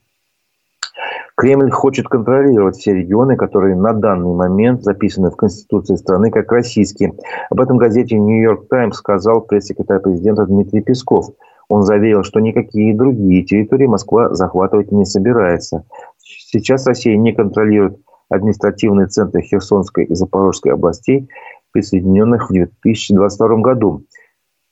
Кремль 1.41 1.71
хочет 1.71 2.07
контролировать 2.07 2.77
все 2.77 2.93
регионы, 2.93 3.35
которые 3.35 3.75
на 3.75 3.93
данный 3.93 4.31
момент 4.31 4.83
записаны 4.83 5.31
в 5.31 5.35
Конституции 5.35 5.95
страны 5.95 6.29
как 6.29 6.51
российские. 6.51 7.15
Об 7.49 7.59
этом 7.59 7.77
газете 7.77 8.15
«Нью-Йорк 8.19 8.67
Таймс» 8.69 8.97
сказал 8.97 9.41
пресс-секретарь 9.41 10.01
президента 10.01 10.45
Дмитрий 10.45 10.81
Песков. 10.81 11.31
Он 11.67 11.81
заверил, 11.81 12.21
что 12.21 12.39
никакие 12.41 12.95
другие 12.95 13.43
территории 13.43 13.87
Москва 13.87 14.35
захватывать 14.35 14.91
не 14.91 15.03
собирается. 15.03 15.83
Сейчас 16.19 16.85
Россия 16.85 17.17
не 17.17 17.33
контролирует 17.33 17.97
административные 18.29 19.07
центры 19.07 19.41
Херсонской 19.41 20.03
и 20.03 20.13
Запорожской 20.13 20.73
областей, 20.73 21.27
присоединенных 21.71 22.51
в 22.51 22.53
2022 22.53 23.47
году. 23.61 24.03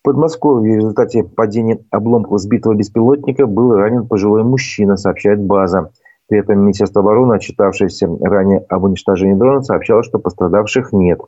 В 0.02 0.04
Подмосковье 0.04 0.76
в 0.76 0.78
результате 0.78 1.24
падения 1.24 1.80
обломков 1.90 2.40
сбитого 2.40 2.76
беспилотника 2.76 3.48
был 3.48 3.74
ранен 3.74 4.08
пожилой 4.08 4.44
мужчина, 4.44 4.98
сообщает 4.98 5.42
база. 5.42 5.90
При 6.30 6.40
этом 6.40 6.60
Министерство 6.60 7.02
обороны, 7.02 7.34
отчитавшееся 7.34 8.08
ранее 8.22 8.64
об 8.70 8.84
уничтожении 8.84 9.34
дрона, 9.34 9.64
сообщало, 9.64 10.04
что 10.04 10.20
пострадавших 10.20 10.94
нет. 10.94 11.20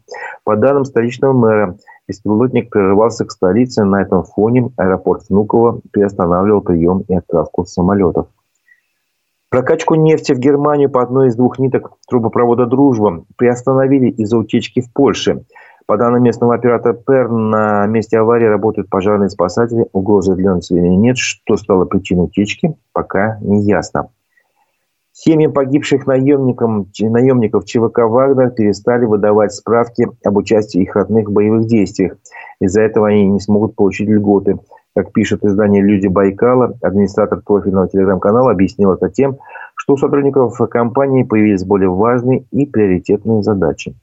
По 0.43 0.55
данным 0.55 0.85
столичного 0.85 1.33
мэра, 1.33 1.77
беспилотник 2.07 2.69
прорывался 2.69 3.25
к 3.25 3.31
столице. 3.31 3.83
На 3.83 4.03
этом 4.03 4.23
фоне 4.23 4.69
аэропорт 4.77 5.23
Внуково 5.27 5.81
приостанавливал 5.91 6.61
прием 6.61 7.03
и 7.07 7.15
отправку 7.15 7.65
самолетов. 7.65 8.27
Прокачку 9.49 9.95
нефти 9.95 10.33
в 10.33 10.39
Германию 10.39 10.89
по 10.89 11.01
одной 11.01 11.29
из 11.29 11.35
двух 11.35 11.57
ниток 11.57 11.93
трубопровода 12.07 12.67
«Дружба» 12.67 13.25
приостановили 13.37 14.09
из-за 14.11 14.37
утечки 14.37 14.81
в 14.81 14.93
Польше. 14.93 15.43
По 15.87 15.97
данным 15.97 16.23
местного 16.23 16.53
оператора 16.53 16.93
ПЕР, 16.93 17.27
на 17.27 17.87
месте 17.87 18.19
аварии 18.19 18.45
работают 18.45 18.89
пожарные 18.89 19.29
спасатели. 19.29 19.87
Угрозы 19.93 20.35
для 20.35 20.53
населения 20.53 20.95
нет. 20.95 21.17
Что 21.17 21.57
стало 21.57 21.85
причиной 21.85 22.25
утечки, 22.25 22.75
пока 22.93 23.39
не 23.41 23.63
ясно. 23.63 24.09
Семьям 25.13 25.51
погибших 25.51 26.07
наемников, 26.07 26.87
наемников 26.99 27.65
ЧВК 27.65 27.99
«Вагнер» 27.99 28.51
перестали 28.51 29.05
выдавать 29.05 29.53
справки 29.53 30.07
об 30.23 30.37
участии 30.37 30.81
их 30.81 30.95
родных 30.95 31.27
в 31.27 31.33
боевых 31.33 31.67
действиях. 31.67 32.15
Из-за 32.61 32.81
этого 32.81 33.09
они 33.09 33.27
не 33.27 33.39
смогут 33.41 33.75
получить 33.75 34.07
льготы. 34.07 34.59
Как 34.95 35.11
пишет 35.11 35.43
издание 35.43 35.81
«Люди 35.81 36.07
Байкала», 36.07 36.77
администратор 36.81 37.41
профильного 37.41 37.89
телеграм-канала 37.89 38.51
объяснил 38.51 38.93
это 38.93 39.09
тем, 39.09 39.37
что 39.75 39.93
у 39.93 39.97
сотрудников 39.97 40.57
компании 40.69 41.23
появились 41.23 41.65
более 41.65 41.89
важные 41.89 42.45
и 42.51 42.65
приоритетные 42.65 43.43
задачи. 43.43 43.95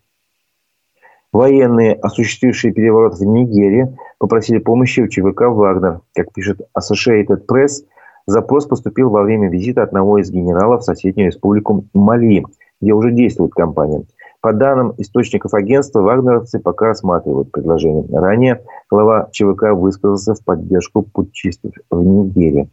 Военные, 1.33 1.95
осуществившие 1.95 2.72
переворот 2.72 3.18
в 3.18 3.24
Нигерии, 3.24 3.97
попросили 4.18 4.59
помощи 4.59 5.01
у 5.01 5.09
ЧВК 5.09 5.43
«Вагнер». 5.43 6.01
Как 6.14 6.33
пишет 6.35 6.61
Associated 6.76 7.47
Press– 7.47 7.85
Запрос 8.29 8.66
поступил 8.66 9.09
во 9.09 9.22
время 9.22 9.49
визита 9.49 9.83
одного 9.83 10.18
из 10.18 10.31
генералов 10.31 10.83
в 10.83 10.85
соседнюю 10.85 11.29
республику 11.29 11.87
Мали, 11.95 12.45
где 12.79 12.93
уже 12.93 13.11
действует 13.11 13.55
компания. 13.55 14.05
По 14.43 14.53
данным 14.53 14.93
источников 14.99 15.55
агентства, 15.55 16.03
вагнеровцы 16.03 16.61
пока 16.61 16.89
рассматривают 16.89 17.51
предложение. 17.51 18.05
Ранее 18.12 18.61
глава 18.91 19.31
ЧВК 19.33 19.72
высказался 19.72 20.35
в 20.35 20.45
поддержку 20.45 21.05
путчистов 21.05 21.72
в 21.91 22.05
Нигерии. 22.05 22.68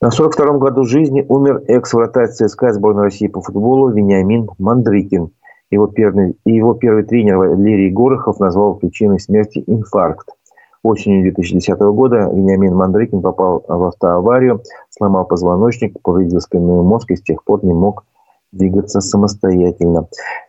На 0.00 0.08
42-м 0.08 0.58
году 0.58 0.84
жизни 0.84 1.26
умер 1.28 1.64
экс-вратарь 1.66 2.28
ЦСКА 2.28 2.72
сборной 2.72 3.02
России 3.02 3.26
по 3.26 3.42
футболу 3.42 3.90
Вениамин 3.90 4.48
Мандрыкин. 4.58 5.28
Его 5.70 5.88
первый, 5.88 6.38
его 6.46 6.72
первый 6.72 7.02
тренер 7.02 7.36
Валерий 7.36 7.90
Горохов 7.90 8.40
назвал 8.40 8.76
причиной 8.76 9.20
смерти 9.20 9.62
инфаркт. 9.66 10.30
Осенью 10.84 11.22
2010 11.22 11.80
года 11.80 12.28
Вениамин 12.30 12.74
Мандрыкин 12.76 13.22
попал 13.22 13.64
в 13.66 13.84
автоаварию, 13.84 14.62
сломал 14.90 15.24
позвоночник, 15.24 16.00
повредил 16.02 16.40
спинной 16.40 16.82
мозг 16.82 17.10
и 17.10 17.16
с 17.16 17.22
тех 17.22 17.42
пор 17.42 17.64
не 17.64 17.72
мог 17.72 18.04
двигаться 18.52 19.00
самостоятельно. 19.00 20.08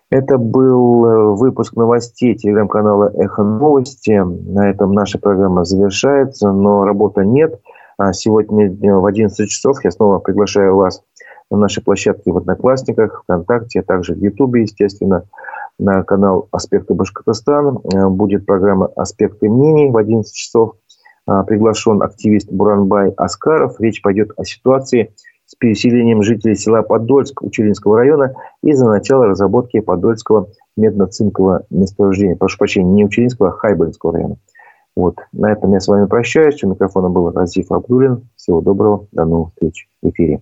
Это 0.10 0.38
был 0.38 1.06
э, 1.06 1.36
выпуск 1.36 1.78
новостей 1.78 2.36
телеграм-канала 2.36 3.14
«Эхо 3.16 3.44
новости». 3.44 4.22
На 4.22 4.70
этом 4.70 4.92
наша 4.92 5.20
программа 5.20 5.64
завершается, 5.64 6.52
но 6.52 6.84
работы 6.84 7.26
нет. 7.26 7.60
А 7.98 8.12
сегодня 8.12 8.70
в 9.00 9.06
11 9.06 9.50
часов 9.50 9.78
я 9.86 9.92
снова 9.92 10.20
приглашаю 10.20 10.76
вас 10.76 11.02
на 11.52 11.58
нашей 11.58 11.84
площадке 11.84 12.32
в 12.32 12.38
Одноклассниках, 12.38 13.24
ВКонтакте, 13.24 13.82
а 13.82 13.84
также 13.84 14.14
в 14.14 14.18
Ютубе, 14.18 14.64
естественно, 14.64 15.26
на 15.78 16.04
канал 16.04 16.48
«Аспекты 16.52 16.94
Башкортостана». 16.94 17.80
Э, 17.94 18.08
будет 18.08 18.46
программа 18.46 18.88
«Аспекты 18.96 19.50
мнений» 19.50 19.90
в 19.90 19.98
11 19.98 20.34
часов. 20.34 20.76
А, 21.28 21.44
приглашен 21.44 22.02
активист 22.02 22.52
Буранбай 22.52 23.12
Аскаров. 23.12 23.80
Речь 23.80 24.02
пойдет 24.02 24.32
о 24.38 24.46
ситуации 24.46 25.14
с 25.46 25.56
переселением 25.56 26.24
жителей 26.24 26.56
села 26.56 26.82
Подольск 26.82 27.42
Учелинского 27.42 27.98
района 27.98 28.36
из-за 28.64 28.88
начала 28.88 29.26
разработки 29.26 29.80
Подольского 29.80 30.50
медно-цинкового 30.78 31.66
месторождения. 31.70 32.36
Прошу 32.36 32.58
прощения, 32.58 32.92
не 32.92 33.06
Учелинского, 33.06 33.50
а 33.50 33.52
Хайбельского 33.52 34.14
района. 34.14 34.38
Вот. 34.96 35.18
На 35.34 35.52
этом 35.52 35.74
я 35.74 35.80
с 35.80 35.88
вами 35.88 36.06
прощаюсь. 36.06 36.64
У 36.64 36.70
микрофона 36.70 37.10
был 37.10 37.32
Разиф 37.32 37.72
Абдулин. 37.72 38.30
Всего 38.36 38.62
доброго. 38.62 39.08
До 39.12 39.26
новых 39.26 39.50
встреч 39.50 39.88
в 40.02 40.10
эфире. 40.10 40.42